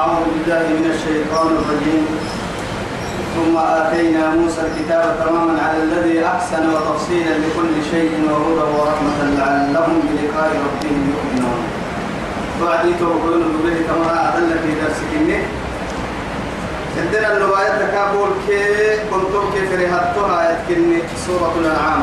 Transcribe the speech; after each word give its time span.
أعوذ 0.00 0.24
بالله 0.34 0.64
من 0.80 0.86
الشيطان 0.96 1.48
الرجيم 1.60 2.04
ثم 3.36 3.54
آتينا 3.78 4.24
موسى 4.40 4.60
الكتاب 4.68 5.04
تماما 5.24 5.54
على 5.68 5.78
الذي 5.82 6.26
أحسن 6.26 6.62
وتفصيلا 6.74 7.34
لكل 7.44 7.72
شيء 7.92 8.12
وهدى 8.30 8.64
ورحمة 8.76 9.18
لعلهم 9.40 9.96
بلقاء 10.08 10.50
ربهم 10.66 11.00
يؤمنون 11.12 11.60
بعدي 12.62 12.92
توقعون 13.00 13.44
به 13.64 13.76
كما 13.88 14.10
أعدل 14.24 14.48
في 14.62 14.70
درس 14.80 15.00
إني 15.16 15.40
عندنا 16.98 17.28
الرواية 17.32 17.68
تكابول 17.84 18.30
كي 18.46 18.60
كنتم 19.10 19.44
كيف 19.54 19.68
رهبتها 19.80 20.38
يتكني 20.50 20.96
آية 20.96 21.08
سورة 21.26 21.54
الأنعام 21.60 22.02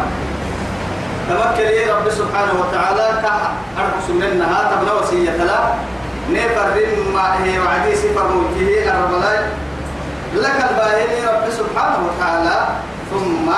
تمكن 1.29 1.67
إيه 1.75 1.93
رب 1.93 2.09
سبحانه 2.09 2.53
وتعالى 2.61 3.07
كأرقص 3.23 4.07
منها 4.09 4.71
تبنى 4.71 4.91
وسيئة 5.01 5.43
لا 5.45 5.59
نفر 6.33 6.73
ما 7.13 7.43
هي 7.43 7.59
وعدي 7.59 7.95
سفر 7.95 8.27
ملكه 8.35 8.99
الرملاء 8.99 9.51
لك 10.35 10.65
الباهي 10.69 11.25
رب 11.27 11.49
سبحانه 11.51 11.97
وتعالى 12.07 12.67
ثم 13.13 13.49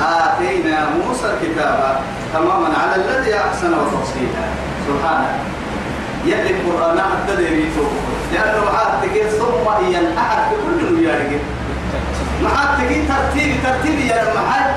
آتينا 0.00 0.90
موسى 0.90 1.34
الكتاب 1.34 2.00
تماما 2.34 2.68
على 2.82 3.02
الذي 3.04 3.34
أحسن 3.34 3.74
وتفصيلا 3.78 4.44
سبحانه 4.88 5.28
يلي 6.24 6.50
القرآن 6.50 6.98
حتى 7.00 7.36
دريته 7.36 7.88
لأنه 8.32 8.66
عاد 8.76 9.08
ثم 9.38 9.86
إيا 9.86 9.98
الأحد 9.98 10.46
بكل 10.50 10.92
مليارك 10.94 11.30
ما 12.42 12.48
عاد 12.48 12.88
ترتيب 12.88 13.54
ترتيب 13.64 13.98
يا 13.98 14.22
المحل 14.22 14.70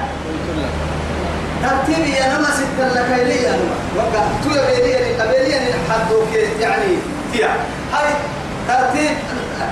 ترتيب 1.63 2.05
يا 2.05 2.37
نما 2.37 2.51
ستة 2.51 2.87
لك 2.93 3.19
إليا 3.21 3.49
أنا 3.49 3.73
وقت 3.97 4.23
تو 4.43 4.49
إلي 4.51 5.15
أنا 5.21 5.33
يعني 6.59 6.93
كيا 7.35 7.49
هاي 7.93 8.13
ترتيب 8.67 9.13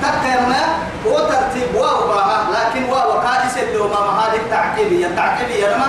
تكرنا 0.01 0.61
وترتيب 1.07 1.69
واو 1.75 2.07
باها 2.07 2.43
لكن 2.51 2.83
واو 2.89 3.11
قائس 3.11 3.57
اللي 3.57 3.79
ما 3.79 3.95
هذه 4.19 4.35
التعقيبية 4.35 5.07
التعقيبية 5.07 5.67
لما 5.67 5.87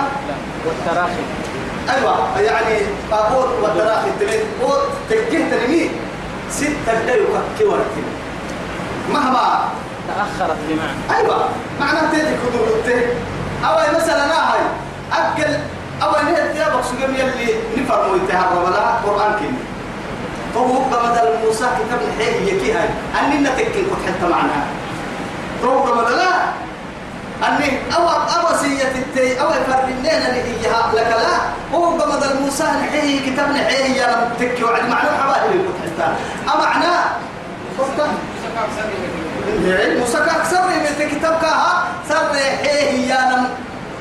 والتراخي 0.67 1.23
أيوة 1.91 2.41
يعني 2.41 2.75
بابور 3.11 3.49
والتراخي 3.63 4.09
تريد 4.21 4.41
قوت 4.63 4.89
تجيه 5.11 5.45
تلميذ 5.51 5.91
ست 6.51 6.77
دقيقة 7.07 7.43
كي 7.59 7.65
ورتين 7.65 8.05
مهما 9.13 9.65
تأخرت 10.09 10.57
بمعنى 10.69 11.21
أيوة 11.21 11.49
معنى 11.81 12.11
تيجي 12.11 12.23
كدولته 12.45 13.07
أو 13.65 13.97
مثلا 13.97 14.25
أنا 14.25 14.53
هاي 14.53 14.61
أكل 15.13 15.53
أو 16.03 16.11
نهد 16.13 16.57
يا 16.57 16.69
بقصد 16.69 17.03
اللي 17.03 17.55
نفرمو 17.77 18.15
يتهرب 18.17 18.69
لها 18.73 19.01
قرآن 19.07 19.33
كلمة 19.39 19.59
طوب 20.55 20.87
بدل 20.91 21.29
موسى 21.47 21.65
كتاب 21.79 22.01
الحي 22.09 22.47
يكي 22.57 22.73
هاي 22.73 22.89
أننا 23.21 23.51
تكين 23.57 23.85
قد 23.91 24.01
حتى 24.07 24.27
معنا 24.33 24.67
توب 25.63 25.89
بدل 25.91 26.21
أني 27.49 27.79
أو 27.97 28.09
او 28.09 28.49
أبسية 28.51 28.83
التي 28.95 29.41
أو 29.41 29.49
فرنين 29.49 30.03
لإيها 30.03 30.83
لك 30.95 31.07
لا 31.19 31.77
هو 31.79 31.91
بدل 31.97 32.41
موسى 32.43 32.65
الحي 32.65 33.19
كتاب 33.31 33.51
الحي 33.51 33.97
يا 33.99 34.07
رب 34.07 34.29
تكي 34.41 34.65
وعد 34.65 34.83
معنا 34.89 35.11
حوالي 35.23 35.59
قد 35.59 35.75
حتى 35.85 36.15
أمعنا 36.55 37.05
قلت 37.79 38.07
إيه، 39.65 39.99
موسى 40.01 40.17
كأكثر 40.19 40.69
من 40.69 41.09
كتاب 41.19 41.41
كاها 41.41 41.85
سر 42.09 42.35
حي 42.63 43.09
يا 43.09 43.19
نم 43.37 43.47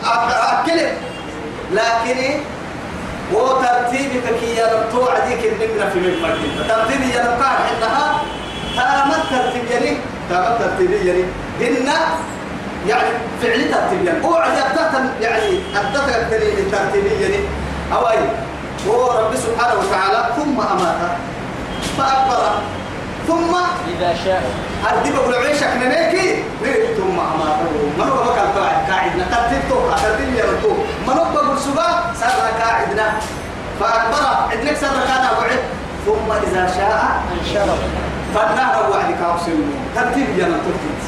أكلم 0.06 0.98
لكن 1.72 2.40
وترتيبك 3.32 4.42
يا 4.58 4.66
نبتو 4.68 5.00
عديك 5.08 5.40
النمنا 5.56 5.86
في 5.96 6.00
من 6.00 6.20
مرتين 6.20 6.54
ترتيبي 6.68 7.08
يا 7.18 7.24
نبقى 7.32 7.50
حينها 7.64 8.06
تامت 8.76 9.24
ترتيب 9.32 9.66
يلي 9.72 9.94
تامت 10.30 10.60
ترتيب 10.62 10.92
يلي 10.92 11.24
إن 11.70 11.88
يعني 12.88 13.10
فعل 13.40 13.62
ترتيب 13.72 14.02
يلي 14.04 14.20
هو 14.26 14.36
أتت 14.36 15.02
يعني 15.22 15.59
أدتك 15.75 16.16
الترتيب 16.16 17.06
يلي 17.22 17.40
أوي 17.94 18.18
هو 18.90 19.12
رب 19.20 19.36
سبحانه 19.36 19.74
وتعالى 19.80 20.20
ثم 20.36 20.59
أمات 20.59 20.97
فأكبر 21.97 22.52
ثم 23.28 23.56
إذا 23.97 24.16
شاء 24.26 24.44
أدب 24.88 25.16
أبو 25.20 25.30
العيش 25.30 25.64
نيكي 25.64 26.44
ثم 26.97 27.16
أماته 27.20 27.92
ما 27.97 28.03
هو 28.06 28.18
بكال 28.24 28.47
قاعد 28.62 28.92
قاعد 28.92 29.12
ترتيب 29.31 29.64
توقع 29.70 29.96
ترتيب 29.97 30.30
يلي 30.30 30.58
توقع 30.62 30.84
منوبة 31.08 31.41
برسوبة 31.41 31.88
سر 32.19 32.46
قاعدنا 32.64 33.06
فأكبر 33.80 34.24
عندك 34.52 34.78
سر 34.78 34.88
كان 34.88 35.28
وعد 35.40 35.59
ثم 36.06 36.30
إذا 36.31 36.68
شاء 36.78 37.00
انشره 37.34 37.78
فالنهر 38.36 38.90
وعدك 38.91 39.22
أقسم 39.25 39.62
ترتيب 39.96 40.30
يا 40.38 40.46
جنة 40.46 40.58
ترتيب 40.58 41.00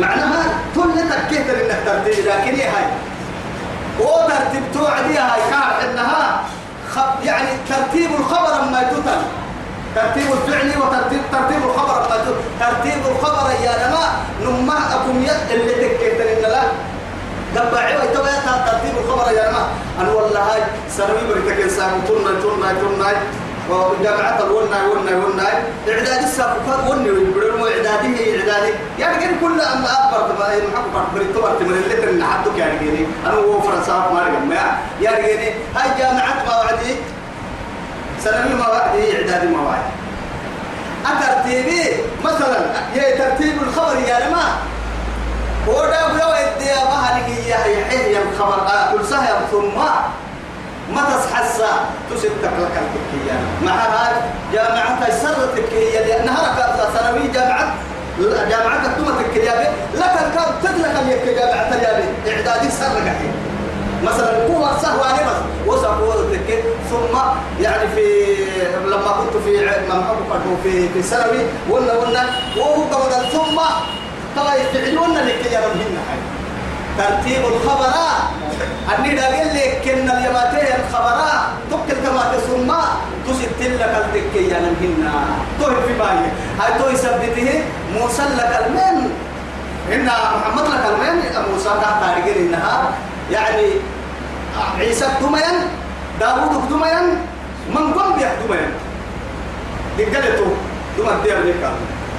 معناها 0.00 0.44
تلتك 0.74 1.26
كيف 1.28 1.46
لأنك 1.50 1.78
ترتيب 1.86 2.24
لكن 2.24 2.54
هي 2.56 2.62
إيه 2.62 2.68
هاي 2.68 2.84
وترتيب 4.00 4.62
توعدي 4.74 5.18
هاي 5.18 5.40
كان 5.50 5.88
انها 5.90 6.40
يعني 7.24 7.48
ترتيب 7.68 8.10
الخبر 8.20 8.64
ما 8.72 8.80
يتتل 8.80 9.02
ترتيب 9.94 10.32
الفعل 10.32 10.72
وترتيب 10.82 11.20
ترتيب 11.32 11.62
الخبر 11.66 12.06
ما 12.10 12.14
يتتل 12.16 12.34
ترتيب 12.60 12.98
الخبر 13.10 13.50
يا 13.64 13.70
نما 13.88 14.06
نما 14.44 14.78
اكم 14.94 15.22
يد 15.22 15.50
اللي 15.52 15.74
تكيتن 15.88 16.42
لا 16.48 16.62
دبا 17.56 17.78
عيوة 17.78 18.04
توا 18.14 18.28
يتها 18.28 18.54
ترتيب 18.66 18.94
الخبر 19.04 19.32
يا 19.32 19.50
ما 19.52 19.62
أنا 20.00 20.12
والله 20.12 20.40
هاي 20.40 20.60
سنوي 20.90 21.18
بركه 21.28 21.64
إنسان 21.64 22.04
ترنا 22.08 22.40
ترنا 22.40 22.68
ترنا 22.80 23.12
وجامعة 23.70 24.38
الونا 24.44 24.78
ونا 24.86 25.12
ونا 25.24 25.48
إعداد 25.88 26.22
السافر 26.22 26.60
فات 26.68 26.90
وني 26.90 27.08
إعدادي 27.76 28.08
هي 28.16 28.40
إعدادي 28.40 28.72
يعني 28.98 29.16
كان 29.20 29.34
كل 29.40 29.60
أما 29.60 29.90
أكبر 29.92 30.28
تبا 30.34 30.46
إن 30.46 30.68
أكبر 30.76 31.02
بريتوا 31.14 31.48
اللي 32.10 32.24
حطوك 32.24 32.50
حدك 32.52 32.58
يعني 32.58 32.78
كذي 32.78 33.06
أنا 33.26 33.34
هو 33.34 33.60
فرنسا 33.60 33.92
ما 33.92 34.20
رجع 34.22 34.64
يعني 35.02 35.16
كذي 35.22 35.50
هاي 35.74 35.98
جامعات 35.98 36.48
ما 36.48 36.56
وعدي 36.58 36.90
سنوي 38.24 38.54
ما 38.58 38.68
وعدي 38.68 39.16
إعدادي 39.16 39.46
ما 39.46 39.62
وعدي 39.62 40.02
أترتيبي 41.12 41.84
مثلا 42.24 42.58
يا 42.96 43.16
ترتيب 43.18 43.62
الخبر 43.62 44.00
يا 44.00 44.06
يعني 44.08 44.34
ما 44.34 44.44
ودا 45.68 46.00
بلو 46.12 46.30
إديا 46.30 46.78
مهلك 46.90 47.28
يا 47.46 47.56
يحيى 47.70 48.18
الخبر 48.22 48.66
كل 48.92 48.98
آه، 48.98 49.02
سهر 49.10 49.36
ثم 49.50 49.70
ما 50.94 51.02
الساعه 51.42 51.80
تسدك 52.10 52.50
لك 52.60 52.74
التكية 52.80 53.38
مع 53.62 53.72
هاي 53.72 54.14
جامعة 54.52 55.10
سر 55.22 55.44
التكية 55.44 56.00
لأنها 56.00 56.44
كانت 56.58 56.90
ثانوي 56.98 57.28
جامعة 57.28 57.74
جامعة 58.48 58.82
كتومة 58.92 59.20
الكيابة 59.20 59.66
لكن 59.94 60.22
كان 60.34 60.44
تدرك 60.62 60.94
اليك 61.06 61.38
جامعة 61.38 61.68
اليابة 61.76 62.04
إعدادي 62.28 62.70
سر 62.70 62.84
قحيم 63.06 63.32
مثلا 64.04 64.32
يعني 64.32 64.54
قوة 64.54 64.78
سهوة 64.82 65.12
بس 65.12 65.36
وصف 65.66 66.00
وزنك 66.00 66.64
ثم 66.90 67.18
يعني 67.60 67.88
في 67.94 68.26
لما 68.86 69.10
كنت 69.12 69.42
في 69.44 69.70
ممحوك 69.90 70.18
في 70.62 70.88
في 70.88 71.02
ثانوي 71.02 71.38
قلنا 71.72 71.92
قلنا 71.92 72.26
وهو 72.56 72.84
ثم 73.32 73.60
توا 74.36 74.52
يستعجلون 74.56 75.12
لك 75.14 75.44
يا 75.52 75.60
رمهن 75.60 75.96
ترتيب 76.98 77.42
الخبراء 77.56 78.16
أني 78.98 79.10
داقل 79.14 79.48
لك 79.56 79.80
كن 79.84 80.04
اليماتيه 80.10 80.70
الخبراء 80.82 81.40
تكتل 81.70 81.96
كما 82.04 82.22
تسمى 82.36 82.82
تسد 83.28 83.62
لك 83.80 83.92
الدك 84.04 84.32
يا 84.52 84.56
رمهن 84.60 85.04
توه 85.60 85.74
في 85.88 85.92
بالي 85.98 86.28
هاي 86.60 86.70
توه 86.78 86.92
يثبته 86.92 87.64
موسى 87.94 88.22
لك 88.38 88.52
المن 88.66 88.98
إن 89.92 90.06
محمد 90.06 90.64
لك 90.64 90.84
المن 90.92 91.14
موسى 91.52 91.68
ده 91.68 91.90
تارجل 92.00 92.36
إنها 92.36 92.88
يعني 93.30 93.66
عيسى 94.78 95.06
دمين 95.20 95.56
داوود 96.20 96.68
دمين 96.68 97.06
من 97.72 97.92
قم 97.92 98.12
بيه 98.18 98.32
دمين 98.46 98.70
دقلته 99.98 100.46
دمين 100.98 101.16
دير 101.24 101.38
لك 101.44 101.70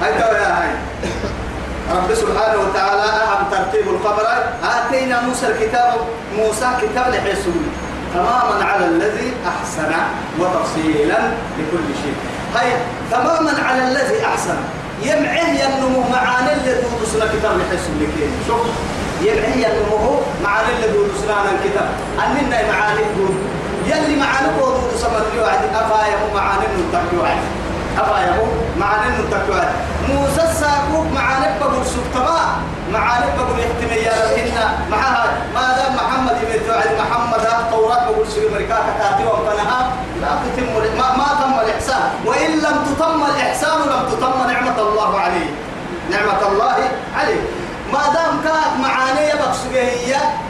هاي 0.02 0.18
توا 0.18 0.38
يا 0.38 0.62
هاي 0.62 0.70
رب 1.90 2.14
سبحانه 2.14 2.58
وتعالى 2.70 3.02
أهم 3.02 3.44
ترتيب 3.50 3.84
الخبر 3.94 4.26
آتينا 4.64 5.20
موسى 5.20 5.46
الكتاب 5.46 5.94
موسى 6.38 6.66
كتاب 6.82 7.14
لحسون 7.14 7.70
تماما 8.14 8.64
على 8.64 8.84
الذي 8.86 9.32
أحسن 9.48 9.92
وتفصيلا 10.40 11.18
لكل 11.58 11.86
شيء 12.02 12.16
هيا 12.60 12.76
تماما 13.10 13.52
على 13.68 13.84
الذي 13.88 14.24
أحسن 14.26 14.56
يمعه 15.02 15.50
ينمو 15.50 16.04
معاني 16.12 16.52
اللي 16.52 16.80
دوسنا 17.00 17.24
كتاب 17.26 17.50
لحسون 17.58 17.96
لكي 18.00 18.30
شوف 18.48 18.60
يمعه 19.22 19.54
ينمو 19.68 20.20
معاني 20.44 20.68
اللي 20.76 20.88
دوسنا 20.96 21.34
عن 21.34 21.46
الكتاب 21.54 21.88
أننا 22.24 22.72
معاني 22.72 23.00
دود 23.16 23.34
يلي 23.86 24.16
معاني 24.20 24.48
قوضو 24.60 24.96
سمد 25.00 25.22
لوعد 25.36 25.58
أفايا 25.74 26.16
معاني 26.34 26.64
نتحكي 26.64 27.16
وعد 27.22 27.38
أبا 27.98 28.16
يبو 28.36 28.44
معنا 28.80 29.08
نتكوان 29.20 29.68
موسى 30.08 30.42
الساقوك 30.50 31.06
معنا 31.14 31.46
بقول 31.60 31.86
سبتما 31.86 32.40
معنا 32.92 33.24
بقول 33.36 33.60
احتمية 33.60 34.10
لكن 34.10 34.52
معها 34.90 35.32
ما 35.54 35.62
دام 35.76 35.94
محمد 35.96 36.36
بن 36.42 36.66
توعد 36.66 36.88
محمد 36.98 37.40
التوراة 37.60 38.04
بقول 38.04 38.26
سوري 38.28 38.48
مركاك 38.54 38.84
تاتي 38.98 39.24
وقناها 39.26 39.92
لا 40.20 40.28
تتم 40.44 40.72
ما, 40.98 41.16
ما 41.16 41.26
تم 41.42 41.60
الإحسان 41.66 42.02
وإن 42.26 42.50
لم 42.50 42.84
تتم 42.94 43.22
الإحسان 43.34 43.78
لم 43.80 44.08
تتم 44.18 44.50
نعمة 44.50 44.80
الله 44.82 45.18
عليه 45.20 45.50
نعمة 46.10 46.46
الله 46.52 46.72
عليه 47.18 47.38
ما 47.92 48.02
دام 48.14 48.32
كانت 48.44 48.82
معانية 48.84 49.34
بقصدها 49.34 50.43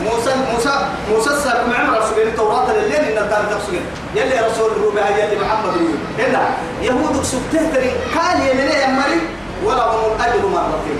موسى 0.00 0.30
موسى 0.54 0.70
موسى 1.10 1.30
سلم 1.44 1.72
عمر 1.80 1.98
رسول 1.98 2.18
التوراة 2.18 2.70
الليل 2.70 2.94
إن 3.04 3.18
الدار 3.24 3.44
تقصد 3.50 3.80
يلي 4.14 4.40
رسول 4.50 4.70
الروبة 4.70 5.00
يلي 5.08 5.36
محمد 5.44 5.72
يقول 5.78 5.94
هنا 6.18 6.46
يهود 6.82 7.22
سبته 7.24 7.70
تري 7.74 7.90
كان 8.14 8.40
يلي 8.42 8.84
أمري 8.84 9.20
هم 9.64 10.16
الأجر 10.18 10.46
مرتين 10.46 10.98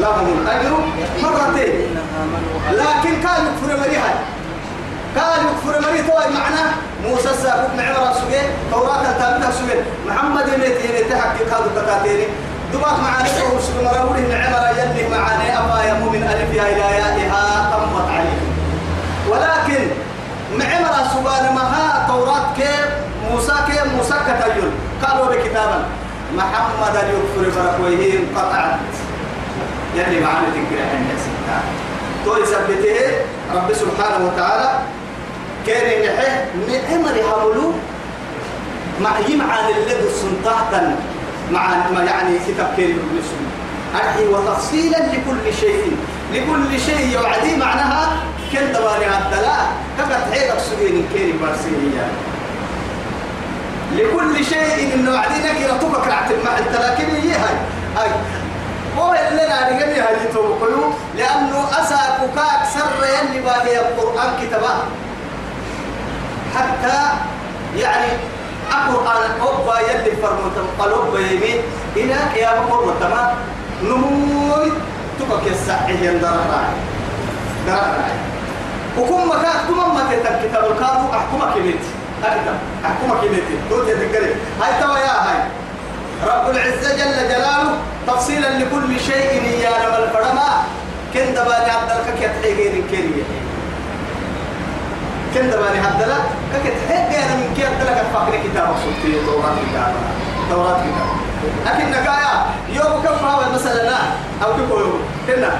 لا 0.00 0.08
هم 0.08 0.44
الأجر 0.44 0.70
مرتين 1.22 1.96
لكن 2.72 3.22
كان 3.28 3.46
يكفر 3.46 3.80
مريها 3.80 4.14
كان 5.16 5.44
يكفر 5.44 5.90
مري 5.90 6.02
توي 6.02 6.32
معنا 6.34 6.72
موسى 7.06 7.28
سلم 7.42 7.68
عمر 7.78 8.10
رسول 8.10 8.32
التوراة 8.66 9.00
التابعة 9.10 9.52
سجل 9.52 9.82
محمد 10.06 10.48
يلي 10.48 10.68
تيني 10.74 11.04
تحقق 11.10 11.38
كذا 11.38 11.66
تكاتيني 11.82 12.24
دماغ 12.72 13.00
معاني 13.00 13.28
رسول 13.28 13.84
مرة 13.84 14.10
ولي 14.10 14.34
عمر 14.36 14.74
يلي 14.78 15.08
معاني 15.08 15.58
أبا 15.58 15.82
يمو 15.88 16.10
من 16.10 16.22
ألف 16.22 16.54
يا 16.56 16.62
إلهي 16.62 16.80
يائها 16.98 17.73
ولكن 19.28 19.84
معمر 20.58 20.94
سبحانه 21.14 21.52
ما 21.52 22.04
توراة 22.08 22.46
كيف 22.56 22.88
موسى 23.32 23.52
كيف 23.66 23.84
موسى 23.96 24.14
كتير 24.28 24.70
قالوا 25.02 25.26
بكتابا 25.26 25.84
محمد 26.36 26.94
يكفر 26.96 27.60
بركويهم 27.62 28.24
قطعا 28.36 28.78
يعني 29.96 30.20
معنى 30.20 30.46
تنكر 30.54 30.82
عن 30.82 30.96
الناس 30.96 31.22
تقول 32.24 32.46
سبته 32.46 33.00
رب 33.54 33.72
سبحانه 33.72 34.26
وتعالى 34.34 34.78
كان 35.66 36.02
نحه 36.02 36.44
نعمر 36.94 37.10
هبلو 37.10 37.72
مع 39.00 39.10
يمعن 39.28 39.64
اللي 39.70 40.10
سنطاتا 40.20 40.96
مع 41.92 42.02
يعني 42.04 42.38
كتاب 42.48 42.68
كريم 42.76 42.98
ابن 43.96 44.34
وتفصيلا 44.34 44.96
لكل 44.96 45.54
شيء 45.60 45.96
لكل 46.32 46.80
شيء 46.80 47.10
يعدي 47.20 47.56
معناها 47.56 48.16
كل 48.52 48.72
دواني 48.72 49.04
عدلا 49.04 49.56
كبت 49.98 50.22
عيدك 50.40 50.58
سجين 50.58 51.08
كيري 51.14 51.32
بارسيني 51.32 51.92
لكل 53.92 54.44
شيء 54.44 54.94
إنه 54.94 55.18
عدينك 55.18 55.56
إلى 55.56 55.78
طبك 55.78 56.06
رعت 56.06 56.30
الماء 56.30 56.58
التلاكين 56.58 57.10
هي 57.10 57.32
هاي 57.32 57.56
هاي 57.96 58.08
هو 58.98 59.12
اللي 59.30 59.48
نعرف 59.48 59.98
هاي 59.98 60.32
توقيو 60.34 60.92
لأنه 61.16 61.66
أساك 61.80 62.20
كوكاك 62.20 62.60
سر 62.74 63.06
يلي 63.08 63.40
باقي 63.42 63.76
القرآن 63.76 64.32
كتبه 64.42 64.72
حتى 66.56 67.04
يعني 67.76 68.06
القرآن 68.88 69.30
أبا 69.40 69.80
يلي 69.80 70.16
فرمت 70.16 70.56
القلوب 70.56 71.16
يمين 71.20 71.60
إلى 71.96 72.14
قيام 72.34 72.58
قرمة 72.70 72.92
تمام 73.00 73.34
نموت 73.82 74.72
تبقى 75.20 75.46
السعي 75.52 75.94
يندر 76.06 76.28
راعي 76.30 76.74
درع 77.66 77.76
راعي 77.80 78.33
وكم 78.98 79.28
ما 79.28 79.34
كاتم 79.42 79.78
ما 79.94 80.02
كتب 80.10 80.34
كتاب 80.48 80.64
الكاتب 80.70 81.08
أحكمك 81.14 81.52
بيت 81.62 81.80
أكتب 82.24 82.56
أحكمك 82.84 83.30
بيت 83.30 83.44
دوت 83.70 83.86
تذكر 83.86 84.22
هاي 84.62 84.72
توا 84.80 84.98
يا 84.98 85.12
هاي 85.12 85.38
رب 86.26 86.50
العزة 86.50 86.90
جل 86.96 87.28
جلاله 87.28 87.74
تفصيلا 88.06 88.48
لكل 88.58 89.00
شيء 89.00 89.58
يا 89.62 89.70
رب 89.86 90.04
الفرما 90.04 90.48
كن 91.14 91.32
دباني 91.34 91.70
عبدالك 91.70 92.06
كتحيقين 92.20 92.84
الكريم 92.84 93.24
كن 95.34 95.50
دباني 95.50 95.78
عبدالك 95.86 96.24
كتحيقين 96.64 97.26
من 97.36 97.54
كي 97.56 97.66
عبدالك 97.66 98.04
الفقر 98.08 98.30
كتاب 98.44 98.68
وصلتي 98.70 99.18
توراة 99.26 99.54
كتاب 99.66 99.94
توراة 100.50 100.78
كتاب 100.78 101.10
لكن 101.66 101.90
نكايا 101.90 102.32
يوم 102.68 103.02
كفها 103.02 103.48
مثلا 103.54 103.96
أو 104.44 104.52
كفو 104.52 104.78
يوم 104.80 105.00
كنا 105.26 105.50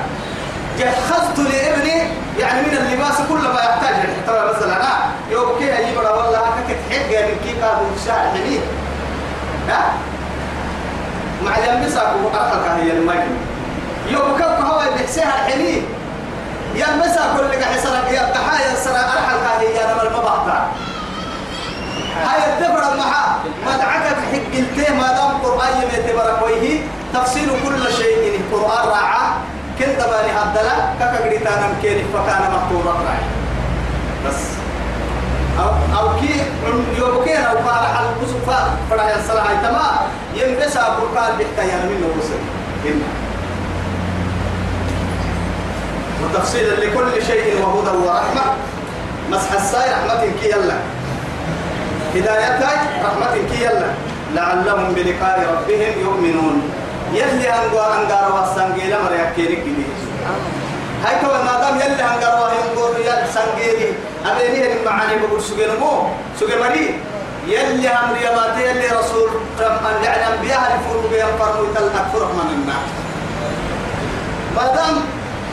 جهزت 0.78 1.38
لابني 1.38 1.96
يعني 2.38 2.60
من 2.62 2.76
اللباس 2.76 3.14
كل 3.28 3.38
ما 3.38 3.60
يحتاج 3.60 3.94
يعني 3.96 4.12
ترى 4.26 4.48
مثلا 4.56 4.76
انا 4.76 4.84
آه، 5.04 5.08
يوم 5.32 5.58
كي 5.58 5.76
اي 5.76 5.94
برا 5.96 6.10
والله 6.12 6.38
هكاك 6.38 6.78
حق 6.90 7.10
يعني 7.12 7.32
كي 7.44 7.52
قابل 7.62 7.84
شاعر 8.06 8.26
جميل 8.36 8.60
ها 9.68 9.92
مع 11.44 11.52
يلبسك 11.58 12.02
وقرقك 12.24 12.70
هي 12.80 12.92
المي 12.92 13.20
يوم 14.08 14.30
كوك 14.36 14.42
هو 14.66 14.80
بحسها 14.96 15.46
الحنين 15.46 15.82
واللي 17.38 17.54
كل 17.56 17.64
حسرك 17.64 18.10
يا 18.12 18.32
تحايا 18.34 18.74
صرا 18.84 18.96
ارحلك 18.96 19.60
هي 19.70 19.84
انا 19.84 19.94
ما 19.94 20.08
بحضر 20.08 20.62
هاي 22.26 22.52
الدبر 22.52 22.92
المحا 22.92 23.36
ما 23.66 23.76
دعكت 23.76 24.16
حق 24.32 24.54
التي 24.54 24.92
ما 24.94 25.06
دام 25.12 25.38
قرآن 25.44 25.68
يتبرك 25.98 26.40
ويه 26.44 26.80
تفصيل 27.14 27.48
كل 27.48 27.92
شيء 27.92 28.40
القرآن 28.50 28.88
راعاه 28.88 29.32
كنت 29.86 30.00
باني 30.04 30.30
عبدلا 30.32 30.74
كاكاكري 30.98 31.38
تانم 31.38 31.72
كيني 31.82 32.02
فكان 32.14 32.42
مقتول 32.52 32.86
راي 32.86 33.20
بس 34.26 34.40
أو 35.62 35.68
أو 36.00 36.16
كي 36.20 36.42
يوبكين 36.98 37.36
أنا 37.36 37.50
قال 37.50 37.86
حل 37.96 38.04
بسوفا 38.24 38.70
فرح 38.90 39.06
الصلاة 39.16 39.44
تما 39.62 39.90
يمدسا 40.34 40.84
قرقال 40.84 41.32
من 41.38 41.90
منه 41.90 42.06
بسر 42.18 42.40
وتفصيلا 46.24 46.74
لكل 46.84 47.26
شيء 47.26 47.60
وهدى 47.64 47.96
ورحمة 47.96 48.44
مسح 49.30 49.52
الساي 49.52 49.90
رحمة 49.90 50.22
كي 50.42 50.48
يلا 50.50 50.74
هدايتك 52.14 52.80
رحمة 53.04 53.38
كي 53.52 53.62
يلا 53.64 53.86
لعلهم 54.34 54.94
بلقاء 54.94 55.46
ربهم 55.58 56.00
يؤمنون 56.00 56.70
يلي 57.14 57.52
أنقوا 57.52 57.86
أنقار 58.02 58.42
وسنجيلا 58.52 58.96
مريا 59.02 59.32
كيرك 59.36 59.58
بدي 59.60 59.86
هاي 61.04 61.20
كمان 61.20 61.44
ما 61.46 61.58
دام 61.60 61.76
يلي 61.76 62.02
أنقار 62.02 62.40
وهنقول 62.42 63.00
يا 63.06 63.26
سنجيلي 63.34 63.92
أدري 64.26 64.48
هني 64.48 64.80
معاني 64.86 65.18
بقول 65.26 65.42
سجل 65.42 65.78
مو 65.80 65.90
سجل 66.40 66.58
مري 66.60 67.00
يلي 67.46 67.88
أمر 67.88 68.16
يا 68.22 68.30
باتي 68.36 68.68
يلي 68.70 68.86
رسول 68.88 69.28
رب 69.60 69.78
أن 69.90 70.04
يعلم 70.04 70.36
بها 70.42 70.74
الفور 70.74 71.06
بها 71.12 71.26
فرمو 71.38 71.72
تل 71.74 71.98
أكفر 71.98 72.32
من 72.32 72.48
الناس 72.52 72.84
ما 74.56 74.74
دام 74.76 74.94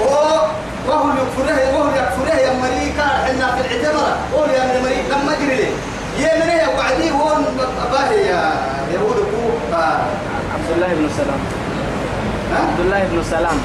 هو 0.02 0.48
وهو 0.88 1.10
يكفره 1.10 1.74
وهو 1.76 1.90
يكفره 1.90 2.36
يا 2.36 2.54
مريكا 2.54 3.04
حنا 3.06 3.56
في 3.56 3.68
العتبرة 3.76 4.18
قول 4.34 4.50
يا 4.50 4.64
من 4.66 4.82
مريك 4.84 5.06
لما 5.12 5.34
أجري 5.34 5.56
ليه 5.56 5.74
يا 6.28 6.36
من 6.44 6.50
يا 6.52 6.68
وعدي 6.80 7.12
هون 7.12 7.46
باهي 7.92 8.26
يا 8.26 8.58
يهود 8.94 9.32
عبد 10.62 10.72
الله 10.76 10.94
بن 10.94 11.08
سلام 11.18 11.40
عبد 12.56 12.80
الله 12.86 13.02
بن 13.12 13.20
سلام 13.24 13.58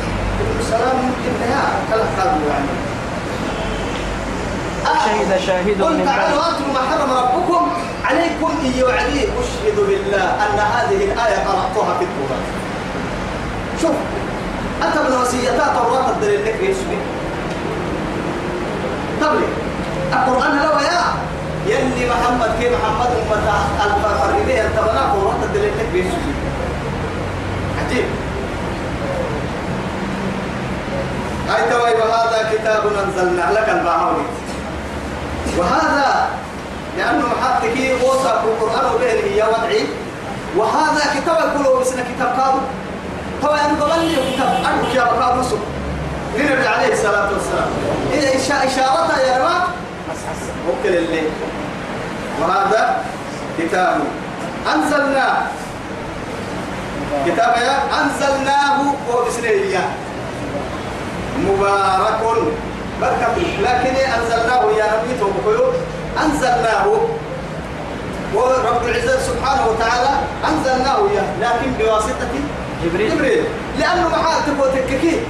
سلام 0.72 0.96
ممكن 1.06 1.32
هي 1.44 1.56
كلام 1.92 2.38
يعني 2.48 2.70
آه، 4.86 5.04
شهد 5.04 5.46
شاهد 5.46 5.82
قل 5.82 6.04
تعالوا 6.04 6.40
أتلوا 6.40 6.72
ما 6.74 6.82
حرم 6.90 7.10
ربكم 7.10 7.62
عليكم 8.04 8.50
إي 8.64 8.82
وعلي 8.82 9.20
أشهد 9.40 9.76
بالله 9.88 10.24
أن 10.24 10.58
هذه 10.58 11.04
الآية 11.04 11.38
قرأتها 11.46 11.98
في 11.98 12.04
التوراة 12.08 12.44
شوف 13.82 13.96
أنت 14.86 14.96
من 14.98 15.20
وصيتها 15.22 15.74
توراة 15.78 16.10
الدليل 16.10 16.40
لك 16.44 16.56
يسمي 16.62 16.96
طب 19.22 19.36
القرآن 20.12 20.56
لو 20.56 20.78
يا 20.78 21.02
يلي 21.66 22.10
محمد 22.12 22.50
كي 22.60 22.70
محمد 22.76 23.10
أمتا 23.26 24.08
الفريبية 24.14 24.62
التبنى 24.66 25.00
توراة 25.14 25.38
الدليل 25.44 25.70
لك 25.78 25.94
يسمي 25.94 26.32
هاي 31.50 31.70
توي 31.70 31.92
وهذا 32.02 32.50
كتاب 32.52 32.82
أنزلنا 33.06 33.44
لك 33.52 33.68
الباهوي 33.68 34.24
وهذا 35.58 36.28
لأنه 36.98 37.24
كي 37.74 37.92
غوصة 38.02 38.32
القرآن 38.44 38.94
وبهن 38.94 39.20
هي 39.32 39.42
وضعي 39.42 39.86
وهذا 40.56 41.00
كتاب 41.14 41.36
القلوب 41.36 41.84
سنة 41.84 42.04
كتاب 42.14 42.40
قادو 42.40 42.58
طبعا 43.42 43.56
أنا 43.60 43.84
ضلني 43.96 44.14
كتاب 44.32 44.48
أنك 44.48 44.94
يا 44.94 45.02
بقى 45.04 45.36
نصر 45.36 45.56
لنبي 46.36 46.66
عليه 46.68 46.92
الصلاة 46.92 47.28
والسلام 47.32 47.68
إذا 48.12 48.28
إشاء 48.42 48.66
إشارتها 48.66 49.20
يا 49.20 49.38
رب 49.44 49.70
وكل 50.68 50.96
الليل 50.96 51.28
وهذا 52.42 52.96
كتاب 53.58 54.00
أنزلناه 54.74 55.36
كتاب 57.26 57.54
أنزلناه 57.98 58.80
وبسنه 59.10 59.48
إياه 59.48 59.88
مبارك 61.44 62.18
بركة 63.00 63.32
لكن 63.62 63.94
أنزلناه 64.18 64.62
يا 64.78 64.84
ربي 64.84 65.20
توقعه 65.20 65.72
أنزلناه 66.24 66.86
ورب 68.34 68.82
العزة 68.84 69.18
سبحانه 69.20 69.66
وتعالى 69.66 70.10
أنزلناه 70.48 70.98
يا 71.14 71.22
لكن 71.40 71.72
بواسطة 71.78 72.30
جبريل 72.84 73.16
جبريل 73.16 73.44
لأنه 73.78 74.08
معاه 74.08 74.40
تبوتككي 74.46 75.20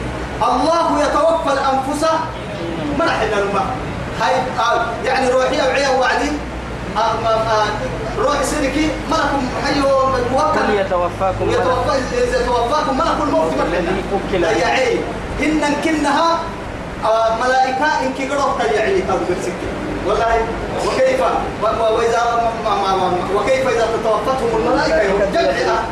الله 0.42 1.02
يتوفى 1.02 1.52
الأنفس 1.52 2.04
ما 2.98 3.04
رح 3.04 3.20
الماء 3.20 3.66
هاي 4.20 4.34
يعني 5.04 5.32
أو 5.32 5.38
وعيا 5.38 5.88
وعدي 5.88 6.30
روح 8.18 8.42
سيدك 8.42 8.76
ملك 9.11 9.30
حي 9.64 9.73
الموكل 10.16 10.80
يتوفاكم 10.80 11.50
يتوفاكم 11.50 12.99
ملك 12.99 13.16
الموت 13.28 13.52
الذي 14.35 14.61
يا 14.61 14.66
عين 14.66 15.02
إن 15.40 15.75
كنها 15.85 16.38
آه، 17.04 17.37
ملائكة 17.46 18.00
إن 18.06 18.12
كيروك 18.16 18.61
يعي 18.76 19.02
أو 19.11 19.16
بالسكين 19.28 19.75
والله 20.06 20.37
وكيف 20.87 21.20
وإذا 21.92 22.50
وكيف 23.37 23.68
إذا 23.68 23.88
تتوفتهم 23.94 24.49
الملائكة 24.56 25.30
جمعها 25.32 25.85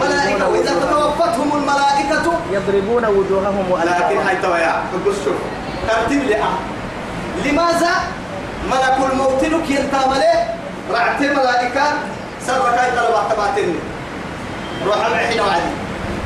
ملائكة 0.00 0.48
وإذا 0.48 0.72
تتوفتهم 0.82 1.50
الملائكة 1.54 2.32
يضربون 2.52 3.04
وجوههم 3.04 3.70
وألقاهم 3.70 4.08
لكن 4.08 4.18
هاي 4.26 4.36
تويا 4.42 4.82
شوف 5.24 5.32
ترتيب 5.88 6.22
لأ 6.30 6.38
لماذا 7.44 7.90
ملك 8.70 9.12
الموت 9.12 9.44
لك 9.44 9.70
ينتابله 9.70 10.55
رعت 10.92 11.20
ملائكة 11.20 11.82
سرك 12.46 12.74
هاي 12.78 12.90
طلبة 12.96 13.22
تباتني 13.30 13.74
روح 14.86 15.06
الحين 15.06 15.40
وعدي 15.40 15.70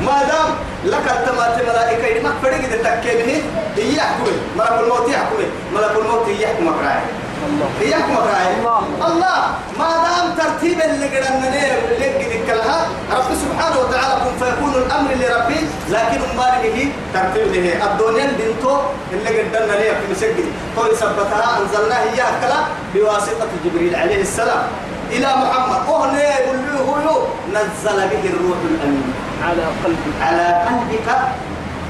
ما 0.01 0.23
دام 0.23 0.49
لك 0.85 1.07
التمات 1.11 1.55
ملائكة 1.69 2.23
ما 2.23 2.33
فرق 2.43 2.55
إذا 2.55 2.99
تكيبه 2.99 3.41
هي 3.77 3.97
يحكمه 3.97 4.31
ملك 4.57 4.79
الموت 4.83 5.09
يحكمه 5.09 5.45
ملك 5.73 5.91
الموت 5.97 6.27
يحكمك 6.39 6.73
راعي 6.83 7.05
الله 7.47 9.41
ما 9.79 9.89
دام 10.05 10.25
ترتيب 10.45 10.81
اللي 10.81 11.05
قدرنا 11.07 11.49
نلقي 11.49 12.39
لها 12.47 12.87
رب 13.11 13.29
سبحانه 13.43 13.77
وتعالى 13.79 14.13
كن 14.23 14.33
فيكون 14.45 14.73
الامر 14.73 15.09
لربي 15.11 15.61
لكن 15.89 16.19
امبارح 16.31 16.61
به 16.63 16.89
ترتيب 17.13 17.47
له 17.53 17.61
الدنيا 17.85 18.25
بنتو 18.39 18.73
اللي 19.11 19.29
قدرنا 19.41 19.73
ليه 19.75 19.91
في 19.91 20.05
مسجد 20.11 20.37
قول 20.77 20.91
سبتها 20.97 21.45
انزلناه 21.61 22.01
اياها 22.03 22.33
كلا 22.41 22.59
بواسطه 22.95 23.47
جبريل 23.65 23.93
عليه 23.95 24.21
السلام 24.21 24.61
الى 25.11 25.25
محمد 25.25 25.81
اغنى 25.89 26.19
يقول 26.21 26.57
له 27.05 27.27
نزل 27.53 27.97
به 28.07 28.23
الروح 28.33 28.57
الامين 28.71 29.13
على 29.43 29.61
قلبك 29.85 30.15
على 30.21 30.47
قلبك 30.67 31.09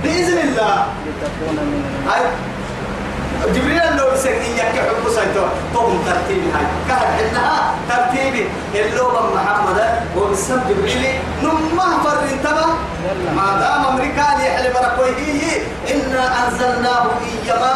باذن 0.03 0.37
الله 0.49 0.73
لتكون 1.05 1.55
من 1.55 2.57
جبريل 3.53 3.97
لو 3.97 4.13
يسكي 4.13 4.51
يك 4.57 4.75
حبو 4.75 5.09
سيتو 5.09 5.45
طبن 5.75 5.97
ترتيبي 6.05 6.47
هاي 6.55 6.65
كهد 6.87 7.09
إنها 7.29 7.73
ترتيبي 7.89 8.45
اللوم 8.75 9.35
محمد 9.35 9.77
وبسم 10.17 10.59
جبريل 10.69 11.19
نم 11.43 11.59
ما 11.77 11.83
فر 12.03 12.17
انتبه 12.33 12.67
ما 13.35 13.47
دام 13.59 13.85
أمريكا 13.93 14.27
يحلب 14.47 14.73
هي 15.17 15.61
إنا 15.93 16.23
أنزلناه 16.47 17.05
إيما 17.25 17.73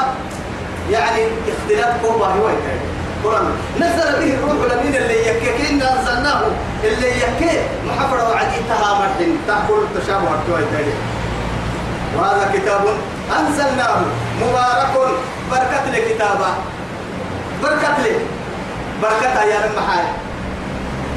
يعني 0.91 1.21
اختلاف 1.51 2.05
قوة 2.05 2.27
هوايته 2.27 2.77
قرآن 3.23 3.45
نزل 3.79 4.11
به 4.19 4.33
الروح 4.33 4.73
لمن 4.73 4.95
اللي 4.95 5.27
يكيك 5.29 5.69
إنا 5.71 5.99
أنزلناه 5.99 6.41
اللي 6.83 7.09
يكيك 7.09 7.61
محفرة 7.87 8.29
وعديتها 8.29 8.93
مرحين 8.99 9.37
تأكل 9.47 10.03
تشابه 10.03 10.37
وهذا 12.19 12.51
كتاب 12.53 12.85
أنزلناه 13.33 13.97
مبارك 14.41 14.93
بركة 15.51 15.81
لكتابة 15.93 16.47
بركة 17.63 17.97
لك 18.03 18.19
بركة 19.01 19.43
يا 19.43 19.59
رمحاي 19.65 20.05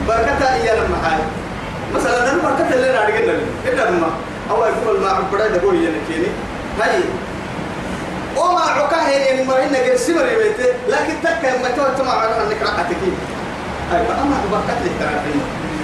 بركة 0.08 0.54
يا 0.64 0.72
رمحاي 0.82 1.18
مثلا 1.94 2.32
أنا 2.32 2.42
بركة 2.42 2.74
اللي 2.74 2.90
راح 2.90 3.02
أقول 3.08 3.28
لك 3.28 3.40
إلا 3.68 3.84
رمح 3.84 4.08
أو 4.50 4.64
يقول 4.64 5.00
ما 5.00 5.08
عبرة 5.10 5.46
دبوي 5.46 5.76
ينكيني 5.76 6.28
هاي 6.82 7.00
وما 8.36 8.60
عكاه 8.60 9.02
إن 9.30 9.46
مرينا 9.46 9.80
غير 9.80 9.96
سمري 9.96 10.36
بيته 10.36 10.68
لكن 10.88 11.14
تك 11.22 11.52
ما 11.62 11.68
تو 11.76 12.02
تما 12.02 12.12
على 12.12 12.30
أنك 12.30 12.62
راحتك 12.62 12.96
أي 13.92 13.96
أما 14.00 14.36
بركة 14.52 14.76
لك 14.84 15.40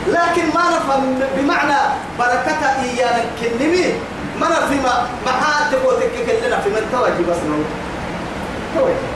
لكن 0.09 0.43
ما 0.55 0.61
نفهم 0.77 1.21
بمعنى 1.37 1.79
بركة 2.19 2.83
إيانا 2.83 3.21
كنمي 3.41 3.93
ما 4.41 4.47
في 4.69 4.75
ما 4.75 5.07
ما 5.27 5.33
حد 5.33 5.71
تقول 5.71 5.95
تكك 6.01 6.45
لنا 6.47 6.61
في 6.61 6.69
من 6.69 6.87
تواجي 6.93 7.23
بس 7.23 7.37
نو 7.37 7.59
تواجي 8.75 9.09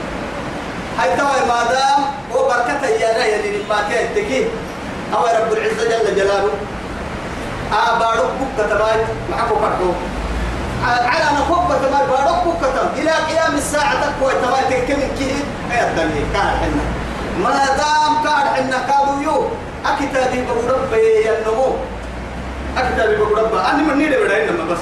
هاي 0.99 1.17
تواجي 1.17 1.45
ما 1.49 1.73
دام 1.73 2.01
هو 2.33 2.49
بركة 2.49 2.87
يا 2.87 3.19
رأي 3.19 3.37
اللي 3.51 3.65
ما 3.69 3.77
كان 3.91 4.15
تكي 4.15 4.47
أو 5.15 5.21
رب 5.23 5.53
العزة 5.53 5.85
جل 5.89 6.17
جلاله 6.17 6.51
أبارك 7.73 8.19
آه، 8.21 8.65
بك 8.65 8.71
تباي 8.71 9.05
معك 9.31 9.51
وبركو 9.51 9.93
على 10.87 11.07
أنا 11.07 11.41
كوبا 11.49 11.79
تباي 11.79 12.07
بارك 12.07 12.47
بك 12.47 12.99
إلى 12.99 13.11
قيام 13.11 13.55
الساعة 13.57 13.95
تقوى 14.07 14.33
تباي 14.33 14.81
تكمل 14.83 15.09
كيه 15.19 15.33
هي 15.71 15.89
الدنيا 15.91 16.25
كان 16.33 16.43
حنا 16.43 16.83
ما 17.43 17.65
دام 17.67 18.25
كان 18.25 18.55
حنا 18.55 18.93
قالوا 18.95 19.23
يو 19.23 19.45
أكتابي 19.87 20.43
بقول 20.47 20.81
ربي 20.81 21.31
النمو 21.39 21.77
أكتابي 22.77 23.17
بقول 23.17 23.39
ربي 23.39 23.59
أنا 23.61 23.79
من 23.83 23.99
نيلي 23.99 24.17
بدأ 24.17 24.51
إنما 24.53 24.65
بس 24.73 24.79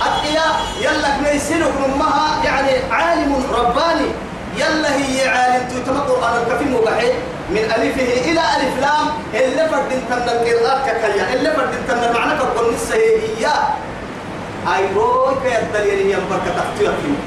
أتقيا 0.00 0.46
يلا 0.82 1.16
ميسنك 1.18 1.72
أمها 1.84 2.44
يعني 2.44 2.70
عالم 2.90 3.44
رباني 3.54 4.08
يلا 4.56 4.94
هي 4.96 5.28
عالم 5.28 5.68
تتم 5.68 5.98
قرآن 6.00 6.42
الكفيم 6.42 6.74
وبحي 6.74 7.08
من 7.50 7.58
ألفه 7.64 8.30
إلى 8.30 8.40
ألف 8.40 8.80
لام 8.80 9.06
اللي 9.34 9.68
فردين 9.68 10.00
تنى 10.10 10.32
القراءة 10.32 10.86
ككيا 10.86 11.34
اللي 11.34 11.50
فردين 11.50 11.80
تنى 11.88 12.18
معنى 12.20 12.38
كقول 12.38 12.74
السهيهية 12.74 13.52
أي 14.76 14.94
روي 14.96 15.34
كيدل 15.44 15.86
يلي 15.86 16.10
ينبرك 16.12 16.42
تختير 16.56 16.92
فيه 17.02 17.18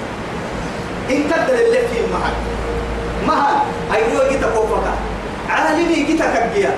إن 1.15 1.23
كدل 1.23 1.53
اللي 1.53 1.77
فيه 1.79 2.01
محل 2.13 2.35
محل 3.27 3.55
أي 3.95 4.03
روي 4.17 4.29
جيتا 4.29 4.47
كوفكا 4.55 4.93
عالمي 5.49 5.95
جيتا 6.03 6.25
كجيا 6.49 6.71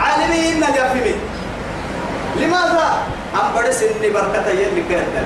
عالمي 0.00 0.52
إنا 0.52 0.68
اليافمي 0.68 1.14
لماذا؟ 2.36 3.02
هم 3.34 3.54
بڑے 3.54 3.70
سنی 3.72 4.10
برکت 4.14 4.46
ہے 4.46 4.54
یہ 4.54 4.70
لکھے 4.78 4.98
دل 5.14 5.24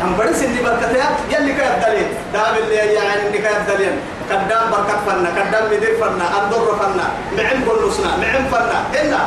هم 0.00 0.12
بڑے 0.16 0.32
سنی 0.40 0.62
برکت 0.64 0.92
ہے 0.96 1.06
یہ 1.30 1.38
لکھے 1.46 1.64
دل 1.84 2.00
دام 2.32 2.54
اللي 2.56 2.74
يعني 2.76 3.30
لکھے 3.32 3.52
دل 3.68 3.96
قدام 4.28 4.70
بركة 4.72 5.00
فنا 5.06 5.28
قدام 5.38 5.66
مدير 5.72 5.96
فنا 6.00 6.28
أندور 6.44 6.70
فنا 6.82 7.08
معم 7.38 7.64
بلوسنا 7.68 8.12
معم 8.20 8.46
فنا 8.52 8.82
إلا 9.02 9.18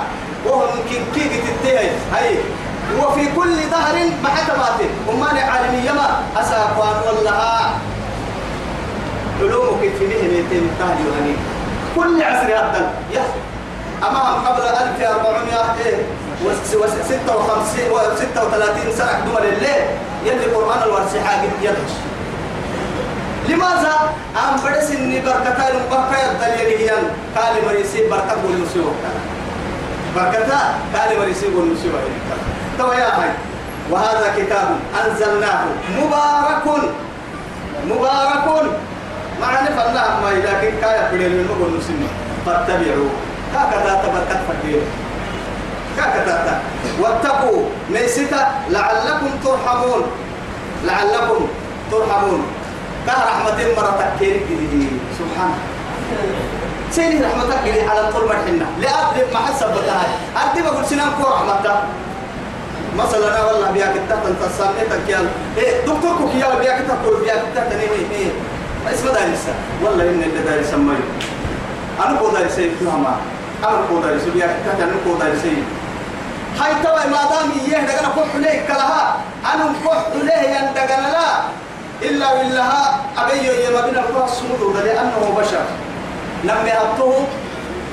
وهم 0.46 0.80
كي 0.90 1.00
كي 1.16 1.30
تتهي 1.48 1.90
هاي 2.14 2.36
وفي 3.02 3.28
كل 3.36 3.60
دهر 3.72 3.96
محك 4.24 4.54
باطل 4.60 4.96
انا 5.14 5.34
نعلم 5.34 5.84
يما 5.90 6.08
أساقوان 6.38 6.96
والله 7.08 7.74
علومك 9.42 9.92
في 10.00 10.06
مهنة 10.14 10.64
تاني 10.80 11.04
وهني 11.12 11.36
كل 11.96 12.24
عصر 12.24 12.48
هذا 12.60 13.30
أمام 14.04 14.46
قبل 14.46 14.64
1400 14.64 15.76
إيه 15.86 16.29
36 16.40 16.40
سنة 18.98 19.10
دمر 19.26 19.44
الليل 19.44 19.84
يلي 20.26 20.46
قرآن 20.56 20.82
الوارسي 20.84 21.22
حاجة 21.22 21.50
يدرس 21.62 21.96
لماذا 23.50 23.94
أم 24.40 24.56
بدس 24.64 24.92
إني 24.92 25.20
بركتان 25.22 25.74
بقى 25.92 26.12
يدل 26.24 26.72
يليان 26.72 27.04
قال 27.38 27.54
مريسي 27.68 28.10
بركة 28.10 28.36
بولنسي 28.46 28.80
وقتا 28.80 29.12
بركتا 30.16 30.60
قال 30.96 31.20
مريسي 31.20 31.48
بولنسي 31.50 31.90
تو 32.78 32.92
يا 32.92 33.20
هاي 33.20 33.30
وهذا 33.90 34.28
كتاب 34.38 34.68
أنزلناه 35.06 35.66
مبارك 35.98 36.80
مبارك 37.86 38.72
معنى 39.42 39.68
فالله 39.68 40.20
ما 40.24 40.30
لكن 40.34 40.72
كايا 40.82 41.12
بدل 41.14 41.30
من 41.30 41.48
مبولنسي 41.52 42.08
فاتبعوه 42.46 43.10
هكذا 43.56 43.94
تبركت 44.04 44.40
فكيره 44.50 44.82
كاكتاتا 46.00 46.56
واتقوا 47.02 47.60
ميسيتا 47.94 48.42
لعلكم 48.70 49.32
ترحمون 49.46 50.02
لعلكم 50.86 51.42
ترحمون 51.92 52.42
كان 53.08 53.16
رحمة 53.28 53.60
مرتك 53.78 54.10
كيرك 54.20 54.46
سبحان 55.20 55.52
سيني 56.92 57.20
رحمتك 57.26 57.64
لي 57.66 57.82
على 57.90 58.04
طول 58.14 58.24
ما 58.30 58.36
حنا 58.46 58.68
لأدرب 58.82 59.28
ما 59.34 59.40
حسب 59.40 59.66
هاي 59.66 60.10
أدرب 60.42 60.66
أقول 60.66 60.86
سنان 60.86 61.10
كو 61.22 61.28
رحمتك 61.28 61.80
مثلا 62.98 63.28
أنا 63.32 63.44
والله 63.46 63.72
بياك 63.72 63.96
التاتا 63.96 64.28
انت 64.30 64.42
تسامتك 64.54 65.04
يا 65.10 65.20
إيه 65.58 65.82
دكتورك 65.88 66.32
يا 66.42 66.56
بياك 66.60 66.78
التاتا 66.82 66.98
التاتن 67.00 67.20
بياك 67.24 67.42
التاتا 67.50 67.80
إيه 67.80 68.06
إيه 68.12 68.32
ما 68.86 68.94
اسم 68.94 69.06
دارسة 69.06 69.54
والله 69.84 70.04
إن 70.04 70.22
اللي 70.30 70.42
دارسة 70.50 70.74
إيه، 70.74 70.78
ما 70.78 70.94
أنا 72.06 72.18
كو 72.20 72.28
دارسة 72.30 72.62
يفهمها 72.62 73.18
أنا 73.64 73.80
قو 73.90 74.00
دارسة 74.02 74.32
بياك 74.34 74.50
التاتن 74.62 74.84
أنا 74.84 74.96
كو 75.06 75.14
دارسة 75.24 75.46
إيه. 75.46 75.64
هاي 76.58 76.72
توا 76.84 77.08
ما 77.08 77.22
دام 77.30 77.50
إيه 77.68 77.80
دقنا 77.88 78.10
كح 78.10 78.36
ليه 78.36 78.66
كلها 78.68 79.16
أنا 79.54 79.72
كح 79.86 80.04
ليه 80.16 80.50
يندقنا 80.50 81.08
لا 81.12 81.32
إلا 82.02 82.34
بالله 82.38 82.74
أبي 83.18 83.66
يما 83.66 83.82
بنا 83.82 84.02
كل 84.02 84.24
الصمود 84.24 84.76
لأنه 84.86 85.36
بشر 85.38 85.66
لما 86.44 86.72
أبطه 86.82 87.14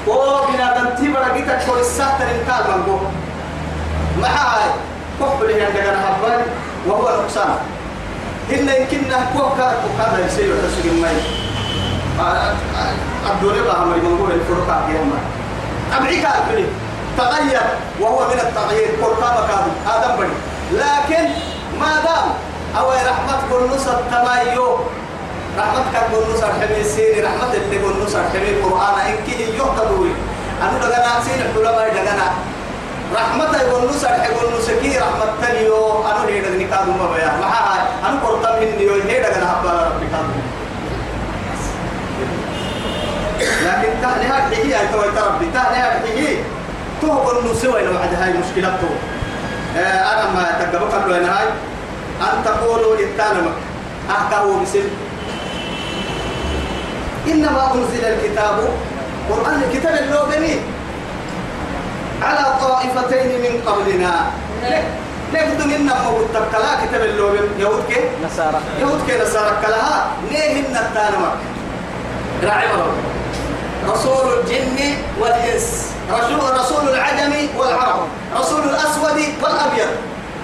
وبنا 0.09 0.77
دنتي 0.79 1.13
برقيتك 1.13 1.67
كل 1.67 1.79
السهتر 1.81 2.25
انتال 2.25 2.65
منقو 2.77 2.99
ما 4.23 4.29
هاي 4.29 4.71
كح 5.21 5.41
ليه 5.43 5.63
يندقنا 5.63 5.99
حبال 6.07 6.41
وهو 6.87 7.23
نقصان 7.23 7.57
إن 8.53 8.69
يمكن 8.69 9.09
نحكوه 9.11 9.57
كاركو 9.57 9.89
كذا 9.99 10.27
يسير 10.27 10.55
تسجل 10.61 10.95
مي 10.95 11.47
الدولة 13.33 13.63
بها 13.63 13.85
مريم 13.85 14.15
نقول 14.15 14.31
الفرقة 14.33 14.89
يما 14.89 15.19
أبعي 15.97 16.17
كاركو 16.21 16.63
تغير 17.19 17.63
وهو 18.01 18.21
من 18.29 18.39
التغيير 18.41 18.89
قرقابة 19.03 19.41
كانوا 19.49 19.73
آدم 19.97 20.15
بني 20.23 20.37
لكن 20.73 21.25
ما 21.81 21.93
دام 22.05 22.27
أو 22.79 22.89
رحمة 22.93 23.39
كنوس 23.51 23.89
التمايو 23.89 24.79
رحمة 25.59 25.85
كنوس 26.13 26.41
الحبي 26.45 26.85
سيري 26.85 27.21
رحمة 27.21 27.53
اللي 27.55 27.79
كنوس 27.79 28.15
الحبي 28.17 28.63
قرآن 28.63 28.95
إنك 29.07 29.29
يهتدوي 29.29 30.11
أنا 30.63 30.73
دقنا 30.83 31.21
سين 31.25 31.41
الحلماء 31.47 31.89
دقنا 31.95 32.29
رحمة 33.15 33.59
كنوس 33.73 34.05
الحبي 34.05 34.35
كنوس 34.41 34.71
كي 34.71 34.99
رحمة 34.99 35.27
تليو 35.43 36.05
أنا 36.05 36.25
هيدا 36.27 36.51
نكادو 36.51 36.93
ما 36.93 37.07
بيا 37.17 37.27
ما 37.41 37.47
هاي 37.47 37.81
أنا 38.09 38.21
قرطان 38.25 38.61
من 38.61 38.79
ديو 38.79 38.95
هيدا 39.09 39.29
دقنا 39.31 39.57
أبلا 39.61 39.73
ربي 39.87 40.07
كادو 40.13 40.41
لكن 43.63 43.89
تهنئة 44.03 44.65
هي 44.65 44.81
أنت 44.83 44.95
وتربي 44.95 45.47
تهنئة 45.55 46.15
هي 46.15 46.16
تهبر 47.03 47.35
سوى 47.63 47.83
لو 47.83 47.99
عد 47.99 48.15
هاي 48.15 48.33
مشكلته 48.33 48.89
آه، 49.79 49.81
أنا 49.83 50.31
ما 50.31 50.45
تقبل 50.61 50.85
قبل 50.93 51.13
أن 51.13 51.25
هاي 51.25 51.47
أن 52.21 52.45
تقولوا 52.45 52.97
للتانمك 52.97 53.53
أحكاه 54.11 54.47
بسر 54.63 54.83
إنما 57.27 57.75
أنزل 57.75 58.05
الكتاب 58.05 58.69
قرآن 59.31 59.63
الكتاب 59.71 59.95
اللوغني 60.05 60.57
على 62.23 62.45
طائفتين 62.61 63.27
من 63.43 63.63
قبلنا 63.67 64.21
نجد 65.35 65.67
منا 65.67 66.03
موت 66.11 66.25
تكلا 66.35 66.85
كتاب 66.87 67.01
اللوغن 67.03 67.49
يهود 67.59 67.85
كي 67.91 68.01
نصارى 68.27 68.61
يهود 68.81 68.99
كي 69.07 69.21
نصارى 69.23 69.57
كلها 69.67 70.07
نيهن 70.31 70.77
التانمك 70.77 71.33
راعي 72.43 72.69
رسول 73.89 74.27
الجن 74.39 74.77
والإنس 75.21 75.87
رسول 76.13 76.51
رسول 76.59 76.89
العجم 76.89 77.33
والعرب 77.59 78.01
رسول 78.39 78.63
الأسود 78.69 79.17
والأبيض 79.43 79.89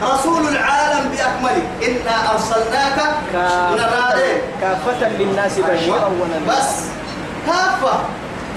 رسول 0.02 0.48
العالم 0.48 1.10
بأكمله 1.12 1.62
إنا 1.82 2.16
أرسلناك 2.32 2.98
كافة 4.60 5.08
للناس 5.18 5.52
بشيرا 5.58 6.06
ونذيرا 6.06 6.40
بس 6.58 6.70
كافة 7.46 7.94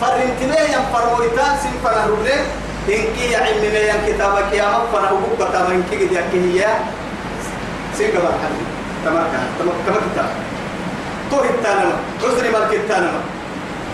فرنتني 0.02 0.74
يم 0.74 0.84
فرمويتات 0.94 1.60
سن 1.64 1.76
فرهولين 1.84 2.44
إنكي 2.88 3.32
يا 3.32 3.38
علمي 3.38 3.68
يم 3.90 4.02
كتابك 4.16 4.54
يا 4.54 4.64
مفر 4.68 5.10
أو 5.10 5.18
بكتا 5.18 5.60
من 5.70 5.84
كي 5.92 5.96
قد 5.96 6.12
يكي 6.34 6.64
هي 6.64 6.68
سيكا 7.98 8.20
برحل 8.20 8.54
تمام 9.06 9.24
تمام 9.60 9.74
تمام 9.88 10.02
كتاب 10.14 10.28
تو 11.32 11.36
هتانا 11.36 11.92
رسل 12.24 12.52
مالك 12.52 12.86
هتانا 12.86 13.12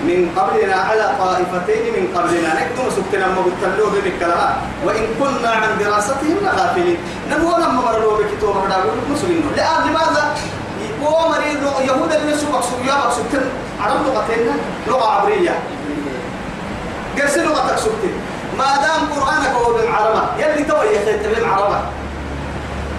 من 0.07 0.29
قبلنا 0.37 0.73
على 0.75 1.11
طائفتين 1.19 1.83
من 1.97 2.05
قبلنا 2.17 2.49
نكتم 2.59 2.89
سكتنا 3.01 3.27
ما 3.27 3.41
بتلوه 3.41 3.91
بالكلام 3.91 4.53
وإن 4.85 5.01
كنا 5.19 5.49
عن 5.51 5.67
دراستهم 5.79 6.37
لغافلين 6.41 6.97
نبوا 7.31 7.57
لما 7.57 7.81
مرلوه 7.81 8.17
بكتوه 8.23 8.49
أقول 8.57 8.69
لكم 8.69 9.13
مسلمين 9.13 9.41
لأن 9.57 9.89
لماذا 9.89 10.35
يقوى 11.01 11.29
مريض 11.29 11.73
يهود 11.87 12.13
اللي 12.13 12.37
سوق 12.37 12.61
سوق 12.61 12.79
يا 12.87 12.93
عرب 13.83 14.05
لغتين 14.05 14.47
لغة 14.87 15.07
عبرية 15.11 15.59
قرس 17.21 17.37
لغة 17.37 17.75
سكتن 17.75 18.13
ما 18.57 18.65
دام 18.75 19.19
قرآنك 19.19 19.47
هو 19.49 19.73
بالعربة 19.73 20.23
يلي 20.37 20.63
تو 20.63 20.81
يخيط 20.83 21.35
بالعربة 21.37 21.79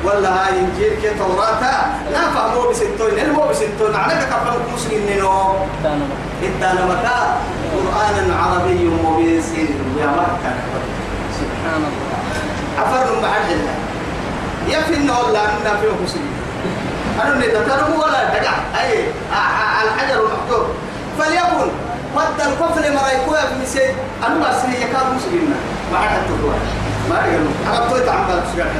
ولا 0.04 0.46
هاي 0.48 0.58
انجيل 0.60 0.90
كي 1.02 1.18
توراتا 1.18 1.92
لا 2.12 2.20
فهموا 2.34 2.70
بستون 2.70 3.18
علموا 3.20 3.46
بستون 3.46 3.94
عليك 3.94 4.18
كفرك 4.18 4.62
مسلمين 4.74 5.18
نو 5.18 5.32
إنت 6.46 6.62
أنا 6.62 6.82
قرآن 7.74 8.26
عربي 8.42 8.90
مبين 9.04 9.42
يا 10.00 10.06
مكة 10.06 10.52
سبحان 11.40 11.82
الله 11.88 12.12
عفر 12.78 13.06
محل 13.22 13.52
الله 13.52 13.74
يفن 14.76 15.10
ولا 15.10 15.42
أن 15.44 15.66
فيه 15.80 15.92
مسلم 16.04 16.28
أنا 17.24 17.34
نيتا 17.38 17.68
تربو 17.68 18.02
ولا 18.02 18.24
دقع 18.24 18.52
أي 18.82 19.04
آه، 19.32 19.36
آه، 19.36 19.38
آه، 19.38 19.84
الحجر 19.84 20.20
المحجور 20.20 20.66
فليكن 21.18 21.70
قد 22.16 22.40
القفل 22.40 22.94
مرايكويا 22.94 23.40
في 23.40 23.54
مسيد 23.62 23.94
أنه 24.26 24.38
ما 24.38 24.60
سني 24.62 24.76
يكاد 24.76 25.06
مسلمنا 25.16 25.56
ما 25.92 25.98
عاد 25.98 26.20
تقوى 26.26 26.54
ما 27.10 27.26
يقولوا 27.26 27.50
أنا 27.68 27.88
طويت 27.90 28.08
عم 28.08 28.24
بلشوا 28.28 28.70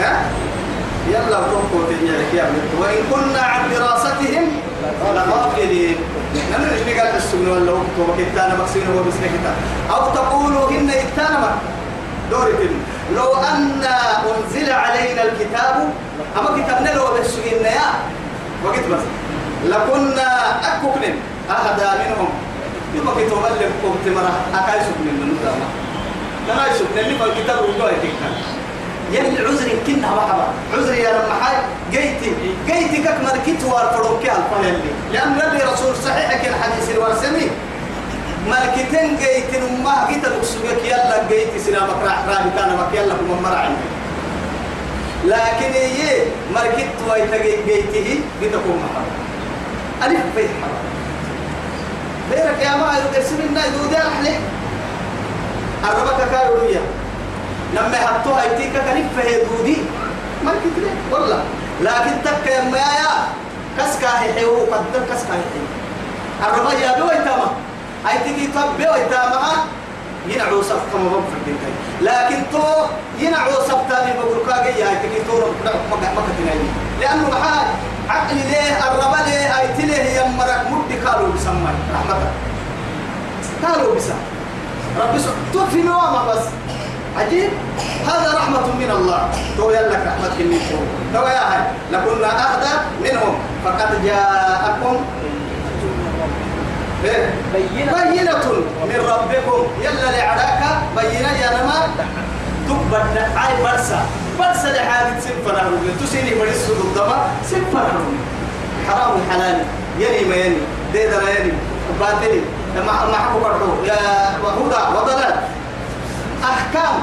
ها 0.00 0.20
يلا 1.08 1.30
توقفوا 1.36 1.80
تجي 1.90 2.06
لك 2.10 2.34
يا 2.34 2.42
بنت 2.44 2.80
وإن 2.82 2.96
كنا 3.10 3.40
عبد 3.40 3.75
مسكين 7.46 7.50
ولا 7.62 7.72
وقت 7.72 7.96
وكتانا 8.08 8.56
مكسين 8.62 8.82
ومسكين 8.88 9.28
كتاب 9.38 9.54
أو 9.96 10.14
تقولوا 10.14 10.70
إن 10.70 10.90
إتانا 10.90 11.38
مك 11.40 11.58
دورتين 12.30 12.72
لو 13.16 13.34
أن 13.34 13.82
أنزل 14.22 14.72
علينا 14.72 15.22
الكتاب 15.22 15.92
أما 16.38 16.62
كتابنا 16.62 16.94
لو 16.94 17.04
بسكين 17.20 17.64
يا 17.64 17.86
وقت 18.64 18.80
بس 18.92 19.02
لكنا 19.64 20.26
أكوكن 20.76 21.14
أهدا 21.50 21.90
منهم 21.94 22.28
يبقى 22.94 23.14
كتاب 23.26 23.38
اللي 23.38 23.64
بكم 23.66 23.94
تمرة 24.04 24.32
أكايسوك 24.54 24.96
من 24.98 25.20
النظام 25.22 25.60
لا 26.48 26.72
يسوك 26.74 26.88
لما 26.96 27.24
الكتاب 27.32 27.58
وجوه 27.62 27.90
تكتاب 27.90 28.32
يلي 29.12 29.38
عذر 29.46 29.68
كنا 29.86 30.08
محبا 30.14 30.46
عذر 30.76 30.94
يا 30.98 31.10
لما 31.14 31.34
حي 31.44 31.56
جيتي 31.94 32.32
جيتي 32.66 32.98
كك 33.06 33.16
مركت 33.24 33.60
وارفضك 33.64 34.22
لي 34.62 34.72
لأن 35.12 35.36
نبي 35.38 35.62
رسول 35.72 35.94
صحيح 36.04 36.42
كان 36.42 36.54
حديث 36.62 36.90
الوارسمي 36.90 37.46
ملكتين 38.50 39.16
جيتي 39.16 39.60
ما 39.84 40.08
جيت 40.10 40.24
يا 40.24 40.88
يلا 40.90 41.18
جيتي 41.30 41.58
سلامك 41.66 42.00
راح 42.04 42.18
راح 42.28 42.38
كان 42.58 42.68
مك 42.78 42.90
يلا 42.94 43.14
كم 43.14 43.42
مرة 43.42 43.56
عندي 43.56 43.86
لكن 45.24 45.72
إيه؟ 45.74 45.88
هي 45.88 46.24
مركت 46.54 47.42
جيتي 47.66 47.86
جيته 47.92 48.20
بتكون 48.42 48.74
محبا 48.82 50.06
ألف 50.06 50.20
بيت 50.36 50.50
حبا 50.62 50.86
بيرك 52.30 52.58
يا 52.62 52.76
ما 52.76 52.94
يرسمنا 53.16 53.66
يدودي 53.66 53.98
أحلي 53.98 54.34
أربك 55.84 56.30
كارولية 56.30 56.80
لما 57.74 57.96
حطوا 57.96 58.40
هيتيك 58.42 58.72
كنف 58.72 59.06
فهي 59.16 59.42
دودي 59.44 59.76
ما 60.44 60.50
كتير 60.52 60.88
والله 61.12 61.44
لكن 61.82 62.12
تك 62.24 62.46
يا 62.46 62.62
مايا 62.64 63.12
كسكا 63.78 64.22
هي 64.22 64.44
هو 64.44 64.56
قدر 64.56 65.00
كسكا 65.10 65.34
هي 65.34 65.62
الربا 66.50 66.72
يا 66.72 67.00
بو 67.00 67.06
يتما 67.06 67.50
هيتيك 68.08 68.54
طب 68.54 68.68
بو 68.78 68.94
يتما 68.94 69.42
ينعو 70.28 70.62
صفكم 70.62 71.06
مبفر 71.06 71.38
بنتي 71.46 71.72
لكن 72.02 72.42
تو 72.52 72.62
ينعو 73.18 73.50
صفتاني 73.52 74.10
بقول 74.18 74.38
كاجي 74.48 74.84
هيتيك 74.84 75.24
تو 75.26 75.38
ما 75.64 75.70
ما 76.00 76.22
كتير 76.34 76.52
لانه 77.00 77.28
محال 77.30 77.68
عقلي 78.08 78.42
ليه 78.42 78.78
الربا 78.88 79.22
ليه 79.24 79.52
هيتي 79.54 79.82
ليه 79.86 79.96
يا 80.02 80.28
مرك 80.28 80.62
مد 80.70 81.08
قالوا 81.08 81.32
بسمي 81.32 81.68
رحمتك 81.94 82.30
قالوا 83.66 83.94
بسمي 83.94 84.16
ربي 85.00 85.20
تطفي 85.54 85.82
نوامه 85.82 86.24
بس 86.32 86.44
عجيب 87.18 87.50
هذا 88.06 88.32
رحمة 88.38 88.60
من 88.80 88.90
الله 88.90 89.20
تو 89.56 89.70
لك 89.70 89.90
رحمة 90.06 90.36
من 90.38 90.58
شو 90.68 90.78
تو 91.12 91.22
يا 91.26 91.40
هاي 91.52 91.62
لكنا 91.92 92.28
أخذ 92.46 92.66
منهم 93.02 93.34
فقد 93.64 93.90
جاءكم 94.04 94.96
إيه؟ 97.04 97.30
بينة, 97.54 97.92
بينة 98.12 98.38
من 98.88 99.00
ربكم 99.08 99.62
يلا 99.80 100.04
لعراك 100.16 100.62
بينة 100.96 101.30
يا 101.40 101.50
نما 101.50 101.78
تكبر 102.68 103.02
عاي 103.36 103.52
برسا 103.62 104.02
برسا 104.38 104.68
لحالك 104.72 105.16
سنفر 105.20 105.60
أهلوك 105.60 105.80
تسيني 106.00 106.34
برسو 106.34 106.72
ضدما 106.74 107.16
سنفر 107.50 107.78
أهلوك 107.78 108.16
حرام 108.88 109.14
حلال 109.30 109.64
يلي 109.98 110.24
ما 110.28 110.34
يلي 110.36 110.60
ديدر 110.92 111.22
يلي 111.22 111.52
باطلي 112.00 112.40
ما 112.86 112.92
حكو 113.18 113.38
برحو 113.38 113.84
يا 113.86 113.96
وهدى 114.44 114.76
وضلال 114.98 115.34
أحكام 116.50 116.94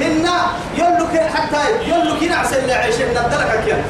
هنا 0.00 0.36
يلوك 0.74 1.14
حتى 1.34 1.62
يلوك 1.82 2.22
ينعس 2.22 2.52
اللي 2.52 2.74
من 2.88 3.20
الدرجة 3.24 3.60
كيان 3.64 3.82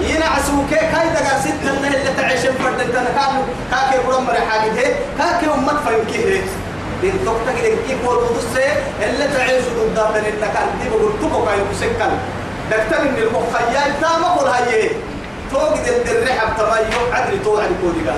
ينعسوا 0.00 0.60
كي 0.70 0.74
كاي 0.74 1.08
دقا 1.16 1.40
ستة 1.40 1.70
اللي 1.86 2.12
تعيشين 2.16 2.52
فرد 2.64 2.80
انت 2.80 2.92
كانوا 2.94 3.42
كاكي 3.70 4.06
برم 4.06 4.30
رحاقته 4.30 4.84
كاكي 5.18 5.46
أمت 5.54 5.74
فيمكيه 5.88 6.42
إن 7.04 7.12
تقتك 7.26 7.58
إن 7.64 7.76
كيف 7.88 8.04
هو 8.04 8.10
والقدس 8.10 8.58
اللي 9.02 9.28
تعيش 9.36 9.62
ضدابن 9.78 10.16
انت 10.16 10.44
كان 10.54 10.68
دي 10.82 10.88
بقول 10.90 11.12
تبقى 11.22 11.54
يمسكن 11.58 12.10
دكتر 12.70 13.04
من 13.04 13.18
المخيال 13.18 14.00
تاما 14.00 14.28
قول 14.28 14.48
هايه 14.50 14.90
توقد 15.52 15.80
الرحب 16.06 16.56
تبايو 16.58 17.00
عدري 17.12 17.38
طول 17.44 17.60
عن 17.60 17.68
كودي 17.82 18.00
قال 18.08 18.16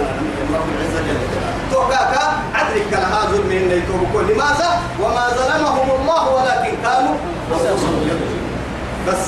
رب 0.55 0.67
العزة 0.77 1.01
جل 1.09 1.19
جلاله 1.73 2.33
عدري 2.55 2.81
كان 2.91 3.03
هذا 3.03 3.39
من 3.51 3.71
يتوب 3.73 4.31
لماذا 4.31 4.81
وماذا 5.01 5.46
بس 9.09 9.27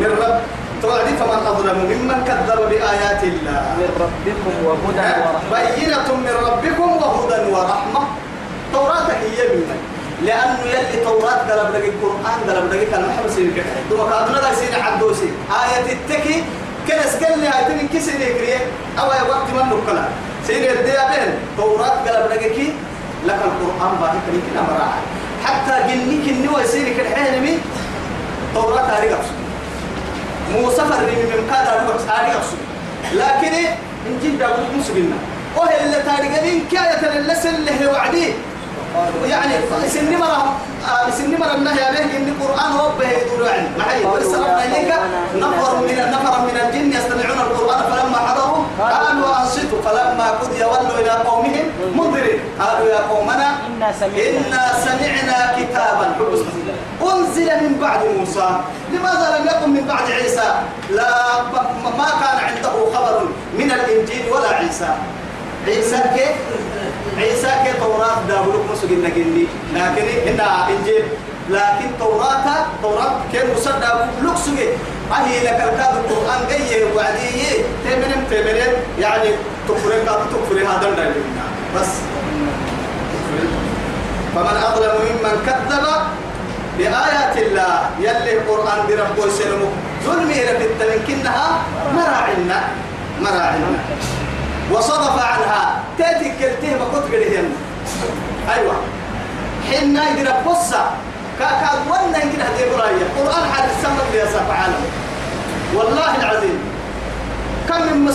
من 0.00 0.12
رب 0.22 0.40
توعد 0.82 1.06
فمن 1.20 1.46
أظلم 1.46 1.78
ممن 1.78 2.18
كذب 2.26 2.60
بآيات 2.70 3.22
الله 3.24 3.60
من 3.78 3.90
ربكم 4.04 4.52
وهدى 4.64 5.08
ورحمة 5.20 5.56
بينة 5.76 6.08
من 6.24 6.34
ربكم 6.50 6.90
وهدى 7.02 7.38
ورحمة 7.52 8.00
توراة 8.72 9.08
هي 9.24 9.38
منك 9.54 9.80
لأن 10.22 10.50
يلي 10.66 11.04
توراة 11.04 11.40
دلب 11.48 11.68
لك 11.76 11.84
القرآن 11.84 12.38
دلب 12.46 12.72
لك 12.80 12.94
أنا 12.94 13.06
محمد 13.06 13.38
يبقى 13.38 13.62
ثم 13.90 13.96
كأدنا 14.10 14.36
لا 14.36 14.54
سيدي 14.54 14.76
عدوسي 14.76 15.30
آية 15.62 15.92
التكي 15.92 16.44
كنس 16.88 17.24
قال 17.24 17.38
لي 17.38 17.46
آية 17.46 17.68
من 17.82 17.88
كسر 17.94 18.20
يكريه 18.20 18.60
أو 19.00 19.06
يا 19.12 19.22
وقت 19.30 19.48
من 19.54 19.68
نقلا 19.76 20.04
سيدي 20.46 20.72
الديابين 20.72 21.30
توراة 21.56 22.04
دلب 22.06 22.24
لك 22.30 22.54
لك 23.26 23.40
القرآن 23.44 23.92
باهي 24.00 24.18
كريكي 24.26 24.48
الأمر 24.54 24.80
حتى 25.44 25.74
جنك 25.94 26.28
النوى 26.28 26.62
يسيرك 26.62 27.00
الحين 27.00 27.60
توراة 28.54 28.88
تاريخ 28.96 29.16
موسى 30.52 30.76
فرمي 30.76 31.12
من 31.12 31.50
قادة 31.52 31.82
تاريخ 31.86 32.44
لكن 33.12 33.52
من 34.06 34.20
جدا 34.24 34.46
قلت 34.46 34.66
مسلمنا 34.78 35.16
وهي 35.56 35.84
اللي 35.84 36.36
قدين 36.38 36.64
كاية 36.72 37.18
للسن 37.18 37.54
اللي 37.54 37.70
هي 37.80 37.86
وعدي 37.86 38.28
يعني 39.24 39.52
سن 39.88 40.16
مرة 40.16 40.54
آه، 40.90 41.10
سن 41.10 41.38
مرة 41.40 41.54
النهي 41.54 41.84
عليه 41.84 42.04
إن 42.16 42.28
القرآن 42.28 42.72
هو 42.72 42.92
يدور 43.02 43.46
يعني 43.48 43.68
معي 43.78 44.04
وإسرنا 44.04 44.64
إليك 44.64 44.92
نفر 45.36 45.76
من 45.76 46.10
نفر 46.12 46.40
من 46.40 46.60
الجن 46.66 46.90
يستمعون 46.92 47.40
القرآن 47.40 47.82
فلما 47.82 48.18
حضروا 48.18 48.64
قالوا 48.80 49.43
فلما 49.84 50.30
قضي 50.30 50.64
ولوا 50.64 50.98
إلى 51.00 51.10
قومهم 51.10 51.66
منذرين 51.94 52.38
قالوا 52.60 52.88
يا 52.88 52.98
قومنا 52.98 53.48
إنا 53.76 53.92
سمعنا, 54.84 55.54
كتابا 55.58 56.06
أنزل 57.02 57.46
من 57.48 57.78
بعد 57.80 58.00
موسى 58.18 58.50
لماذا 58.92 59.38
لم 59.38 59.44
يكن 59.46 59.70
من 59.70 59.84
بعد 59.88 60.10
عيسى 60.10 60.52
لا 60.90 61.08
ما 61.98 62.08
كان 62.20 62.38
عنده 62.46 62.72
خبر 62.94 63.20
من 63.58 63.70
الإنجيل 63.72 64.32
ولا 64.32 64.48
عيسى 64.48 64.88
عيسى 65.66 65.96
كيف 66.14 66.30
عيسى 67.18 67.46
كيف 67.64 67.82
توراة 67.84 68.14
داولوك 68.28 68.62
موسى 68.70 68.86
نجني 68.86 69.46
لكن 69.74 70.04
إنها 70.28 70.68
إنجيل 70.78 71.04
لكن 71.50 71.90
توراة 71.98 72.44
توراة 72.82 73.12
كان 73.32 73.46
موسى 73.46 73.70
مصدى 73.70 73.86
لوكسوي 74.22 74.68
أهي 75.16 75.40
لك 75.44 75.60
القرآن 75.60 76.48
جاي 76.50 76.84
وعدي 76.92 77.64
تمنم 77.84 78.24
تمنم 78.30 78.72
يعني 78.98 79.28
تكفري 79.68 80.04
كاب 80.04 80.20
تكفري 80.32 80.64
هذا 80.66 80.88
الدنيا 80.88 81.22
بس 81.76 81.88
فمن 84.34 84.56
أظلم 84.56 84.92
ممن 84.92 85.42
كذب 85.46 85.86
بآيات 86.78 87.36
الله 87.36 87.90
يلي 87.98 88.38
القرآن 88.38 88.78
برب 88.88 89.18
وسلمه 89.18 89.70
ظلمي 90.04 90.34
لفي 90.34 90.64
التمكنها 90.64 91.58
مراعنا 91.94 92.60
مراعنا 93.20 93.78
وصدف 94.70 95.18
عنها 95.22 95.82
تاتي 95.98 96.32
كلتهم 96.38 96.78
قد 96.94 97.14
قلهم 97.14 97.52
أيوة 98.56 98.74
حين 99.70 99.96
يدرى 99.96 100.32
قصة 100.46 100.90
كاكاد 101.38 101.78
ونا 101.90 102.18
يدرى 102.18 102.42
هذه 102.42 102.66
برايا 102.76 102.96
القرآن 102.96 103.52
حد 103.52 103.68
السمك 103.78 104.14
يا 104.14 104.26
سبحانه 104.26 104.76
والله 105.74 106.16
العظيم 106.20 106.63
كم 107.68 107.80
من 107.94 108.12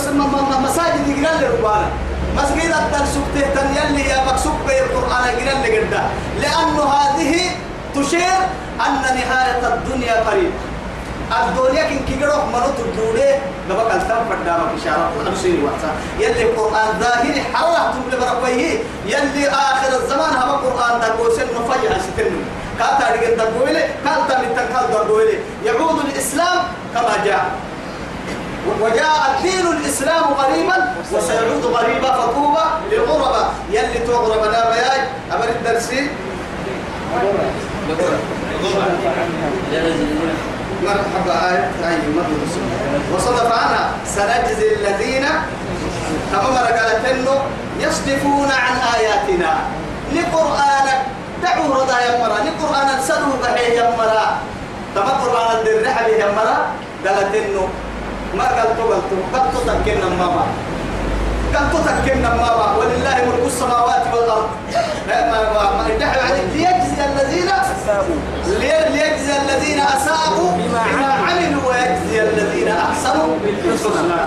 مساجد 0.64 1.08
يقرأ 1.08 1.36
لربانا 1.42 1.84
مسجد 2.36 2.70
التنسك 2.74 3.26
تهتن 3.34 3.68
يلي 3.76 4.08
يا 4.08 4.18
مكسوك 4.32 4.54
بي 4.66 4.80
القرآن 4.80 5.24
يقرأ 5.28 5.60
لقردا 5.62 6.02
لأن 6.40 6.74
هذه 6.94 7.50
تشير 7.96 8.38
أن 8.86 8.94
نهاية 9.02 9.74
الدنيا 9.74 10.14
قريب 10.30 10.50
الدنيا 11.42 11.82
كن 11.90 11.98
كيقرأ 12.08 12.44
منو 12.46 12.68
تدوري 12.78 13.28
لبقى 13.70 13.96
التام 13.96 14.24
فردامك 14.30 14.70
إشارة 14.82 15.10
حمسين 15.26 15.64
وقتا 15.64 15.90
يلي 16.18 16.42
القرآن 16.42 16.88
ظاهر 17.00 17.34
حرة 17.54 17.92
تبلي 17.94 18.24
بربيه 18.26 18.78
يلي 19.06 19.48
آخر 19.48 20.02
الزمان 20.02 20.30
هما 20.34 20.54
القرآن 20.54 21.00
تقوسين 21.00 21.44
نفيع 21.44 21.90
ستنو 21.98 22.38
كاتا 22.78 23.06
رجل 23.14 23.36
تقويلي 23.36 23.82
كاتا 24.04 24.40
من 24.40 24.48
تنكال 24.56 24.90
تقويلي 24.92 25.38
يعود 25.66 25.98
الإسلام 26.04 26.56
كما 26.94 27.24
جاء 27.24 27.44
وجاء 28.80 29.38
دين 29.42 29.66
الإسلام 29.66 30.24
غريبا 30.40 30.94
وسيعود 31.12 31.64
غريبا 31.64 32.08
فطوبى 32.12 32.64
للغرباء 32.92 33.52
يلي 33.70 33.98
تغرب 34.06 34.44
لا 34.44 34.70
بياج 34.70 35.00
أمر 35.32 35.44
الدرسين 35.48 36.08
مرحبا 40.82 41.50
اي 41.50 41.58
مرحبا 42.16 43.14
وصدف 43.14 43.52
عنها 43.52 43.90
سنجزي 44.06 44.74
الذين 44.74 45.26
فعمر 46.32 46.56
قالت 46.66 47.04
إنه 47.12 47.42
يصدفون 47.80 48.48
عن 48.50 48.76
آياتنا 48.96 49.58
لقرآنك 50.14 51.00
دعوا 51.42 51.74
رضا 51.74 51.96
يمرا 52.00 52.34
لقرآنك 52.38 53.00
سدوا 53.08 53.42
بحي 53.42 53.76
يمرا 53.78 54.36
على 54.96 55.10
قرآن 55.10 55.66
يا 55.66 56.24
يمرا 56.26 56.66
قالت 57.06 57.34
إنه 57.34 57.68
ما 58.34 58.44
قد 58.44 58.66
قلت 58.68 59.34
قلت 59.34 59.66
تكلنا 59.66 60.08
ماما 60.08 60.46
قلت 61.54 62.04
تكلنا 62.04 62.28
ماما 62.34 62.76
ولله 62.76 63.16
ملك 63.24 63.46
السماوات 63.46 64.02
والارض 64.14 64.48
ما 65.06 65.94
يدعي 65.94 66.20
عليك 66.20 66.42
ليجزي 66.54 67.04
الذين 67.04 67.48
ليجزي 68.92 69.32
الذين 69.36 69.80
اساءوا 69.80 70.50
بما 70.58 70.80
عملوا 71.10 71.62
ويجزي 71.68 72.22
الذين 72.22 72.68
احسنوا 72.68 73.36
بالحسنى 73.44 74.20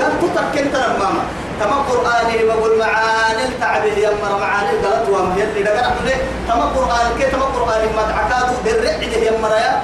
قلت 0.00 0.32
تكلنا 0.34 0.88
ماما 0.88 1.22
تما 1.60 1.74
قرآني 1.90 2.44
بقول 2.44 2.78
معاني 2.78 3.42
التعب 3.48 3.84
يا 3.84 4.08
يما 4.10 4.38
معاني 4.40 4.70
الغلط 4.70 5.08
وهم 5.08 5.38
يلي 5.38 5.62
دقنا 5.62 5.94
تم 6.48 6.60
قرآن 6.60 7.06
كي 7.18 7.26
تم 7.26 7.40
قرآن 7.40 7.80
ما 7.96 8.02
تعكاتو 8.02 8.78
يا 9.02 9.30
يما 9.32 9.48
يا 9.48 9.82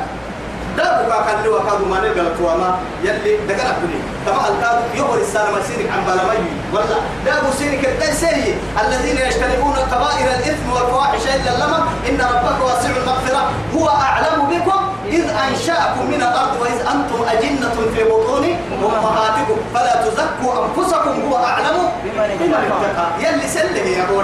دابو 0.76 1.10
كان 1.26 1.44
لو 1.44 1.58
كان 1.58 1.90
ما 1.90 1.98
نلقى 2.00 2.34
توما 2.38 2.78
يلي 3.02 3.36
دقل 3.36 3.68
كلي 3.80 4.00
تما 4.26 4.42
الكاد 4.52 4.78
يقول 4.94 5.18
السلام 5.20 5.54
سيرك 5.66 5.90
عن 5.90 6.04
بالمي 6.06 6.50
ولا 6.72 6.84
دابو 7.24 7.52
سيرك 7.58 7.84
التنسيه 7.84 8.54
الذين 8.86 9.16
يجتنبون 9.26 9.74
كبائر 9.92 10.26
الاثم 10.38 10.72
والفواحش 10.72 11.20
الا 11.34 11.56
لما 11.64 11.86
ان 12.08 12.18
ربك 12.32 12.64
واسع 12.64 12.88
المغفره 13.02 13.50
هو 13.76 13.88
اعلم 13.88 14.42
بكم 14.50 14.80
إذ 15.08 15.24
أنشأكم 15.48 16.06
من 16.08 16.14
الأرض 16.22 16.60
وإذ 16.60 16.80
أنتم 16.80 17.24
أجنة 17.30 17.70
في 17.94 18.04
بطون 18.04 18.56
أمهاتكم 18.84 19.56
فلا 19.74 20.02
تزكوا 20.02 20.64
أنفسكم 20.66 21.28
هو 21.30 21.36
أعلم 21.36 21.90
بمن 22.04 22.54
اتقى 22.54 23.34
يلي 23.34 23.48
سلم 23.48 23.76
يا 23.86 24.02
أبو 24.08 24.22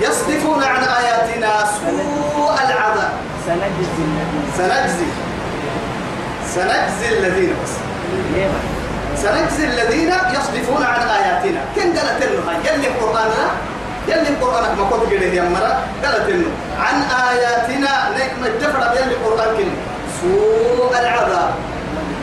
يصدفون 0.01 0.63
عن 0.63 0.85
آياتنا 0.85 1.53
سوء 1.81 2.51
العذاب 2.55 3.13
سنجزي 3.47 4.03
الذين 4.05 4.45
سنجزي 4.57 5.07
سنجزي 6.55 7.09
الذين 7.19 7.55
بس 7.65 7.73
سنجزي 9.23 9.65
الذين 9.67 10.09
يصدفون 10.33 10.83
عن 10.85 11.03
آياتنا 11.09 11.61
كن 11.77 11.83
قالت 11.99 12.23
القرآن 12.23 12.57
يلي 12.65 12.87
قال 12.87 13.31
يلي 14.09 14.29
القرآن 14.29 14.77
ما 14.79 14.85
كنت 14.91 15.13
قلت 15.13 15.23
يا 15.35 15.43
مرة 15.43 15.77
قالت 16.05 16.29
له 16.31 16.47
عن 16.81 17.03
آياتنا 17.31 17.93
نيك 18.19 18.33
ما 18.41 18.47
اتفر 18.47 19.01
يلي 19.03 19.15
القرآن 19.15 19.57
كن 19.57 19.69
سوء 20.23 20.91
العذاب 21.01 21.51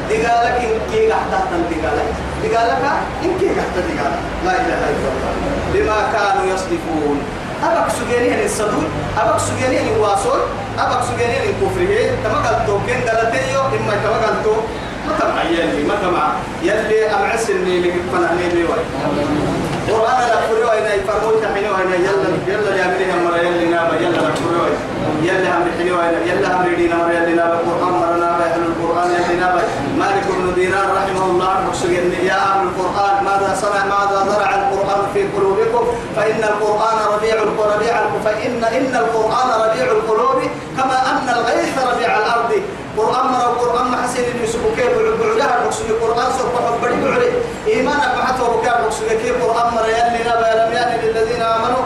دقالك 0.09 0.57
إن 0.61 0.79
كي 0.91 1.11
قحتها 1.11 1.41
تنتقالك 1.51 2.13
دقالك 2.43 2.77
إن 3.23 3.37
كي 3.39 3.49
قحتها 3.49 3.83
دقالك 3.93 4.19
لا 4.45 4.51
إله 4.51 4.83
إلا 4.93 5.09
الله 5.11 5.53
لما 5.75 6.07
كانوا 6.11 6.53
يصدفون 6.55 7.21
أبك 7.63 7.89
سجيني 7.91 8.33
هني 8.35 8.45
الصدور 8.45 8.85
أبك 9.17 9.39
سجيني 9.39 9.79
هني 9.79 9.91
واسول 10.01 10.39
أبك 10.79 10.99
سجيني 11.07 11.33
هني 11.39 11.49
كفره 11.61 12.15
تمكال 12.23 12.65
تو 12.67 12.77
كن 12.77 12.99
دلتيو 13.05 13.61
إما 13.61 13.93
تمكال 14.03 14.35
تو 14.43 14.53
ما 15.07 15.13
تمع 15.19 15.41
يلي 15.51 15.83
ما 15.83 15.95
تمع 16.01 16.27
يلي 16.63 17.09
أمعس 17.09 17.49
إني 17.49 17.79
لك 17.81 17.93
فنعني 18.13 18.49
لي 18.49 18.63
واي 18.63 18.83
قرآن 19.89 20.21
لا 20.29 20.41
فريو 20.47 20.71
أين 20.71 20.99
يفرمون 20.99 21.35
تحيني 21.43 21.69
وأين 21.69 21.91
يلا 22.05 22.27
يلا 22.47 22.75
يا 22.75 22.85
أمري 22.85 23.05
همرا 23.11 23.37
يلا 23.37 23.69
نابا 23.75 23.95
يلا 23.95 24.17
لا 24.21 24.31
فريو 24.33 24.65
يلا 25.23 25.57
أمري 25.57 25.71
حيني 25.77 25.91
وأين 25.91 26.13
يلا 26.27 26.55
أمري 26.55 26.75
دينا 26.75 26.95
مرا 26.95 27.11
يلا 27.13 27.35
نابا 27.35 27.55
قرآن 27.71 27.93
مرا 27.93 28.25
أهل 28.25 28.61
القرآن 28.71 29.09
يلا 29.11 29.39
نابا 29.39 29.61
مالك 29.99 30.23
بن 30.39 30.53
دينار 30.55 30.85
رحمه 30.97 31.25
الله 31.25 31.45
أبك 31.51 31.75
سجيني 31.75 32.25
يا 32.25 32.33
أهل 32.33 32.63
القرآن 32.67 33.23
ماذا 33.23 33.55
صنع 33.61 33.83
ماذا 33.85 34.25
ذرع 34.31 34.62
قلوبكم 35.73 35.95
فإن 36.15 36.43
القرآن 36.43 36.97
ربيع 37.17 37.35
ربيع 37.75 37.95
فإن 38.25 38.63
إن 38.63 38.95
القرآن 38.95 39.47
ربيع 39.61 39.91
القلوب 39.91 40.41
كما 40.77 40.97
أن 41.11 41.29
الغيث 41.35 41.73
ربيع 41.93 42.17
الأرض 42.17 42.51
قرآن 42.97 43.25
مرة 43.25 43.53
قرآن 43.61 43.87
محسن 43.91 44.23
يوسف 44.41 44.59
كيف 44.77 44.91
بعدها 45.21 45.63
مقصود 45.65 45.89
القرآن 45.89 46.31
سوف 46.31 46.51
حبري 46.65 46.95
بعدي 47.11 47.25
إيمانك 47.67 48.11
محتوى 48.23 48.49
بكاء 48.57 48.81
مقصود 48.85 49.07
كيف 49.07 49.43
قرآن 49.43 49.73
مرة 49.73 49.85
يلي 49.87 50.23
نبا 50.23 50.69
لم 50.73 50.99
للذين 51.15 51.41
آمنوا 51.41 51.81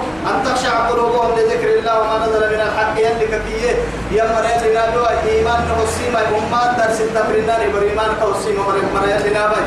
تخشع 0.47 0.87
قلوبهم 0.89 1.29
لذكر 1.39 1.79
الله 1.79 1.99
وما 2.01 2.27
نزل 2.27 2.43
من 2.55 2.61
الحق 2.67 2.95
يلي 2.99 3.25
كفيه 3.27 3.71
يما 4.11 4.41
رأينا 4.43 4.95
لو 4.95 5.05
إيمان 5.31 5.59
نحسيما 5.71 6.21
أمان 6.39 6.69
در 6.77 6.93
ستة 6.93 7.21
فرنا 7.27 7.55
لبر 7.63 7.81
إيمان 7.89 8.11
كوسيما 8.21 8.63
مرحبا 8.63 8.99
رأينا 9.03 9.47
بي 9.47 9.59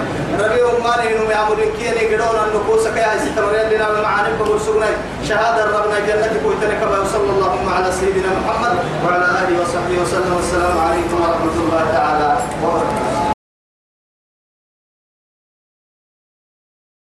ربي 0.44 0.60
أمان 0.62 0.98
إنو 1.06 1.30
يعملين 1.30 1.70
كيني 1.78 2.14
قدون 2.14 2.38
النقوص 2.46 2.84
كي 2.94 3.02
عزيزة 3.02 3.40
مرحبا 3.40 3.98
ومعاني 3.98 4.28
بمرسولنا 4.38 4.86
شهادة 5.28 5.64
ربنا 5.64 5.98
جنة 6.06 6.32
كويتنا 6.44 6.80
كبا 6.80 7.04
صلى 7.12 7.30
الله 7.34 7.52
على 7.76 7.92
سيدنا 8.00 8.30
محمد 8.44 8.74
وعلى 9.06 9.24
آله 9.40 9.54
وصحبه 9.62 9.94
وسلم 10.02 10.32
والسلام 10.36 10.76
عليكم 10.86 11.16
ورحمة 11.22 11.54
الله 11.62 11.84
تعالى 11.92 12.36
وبركاته 12.64 13.09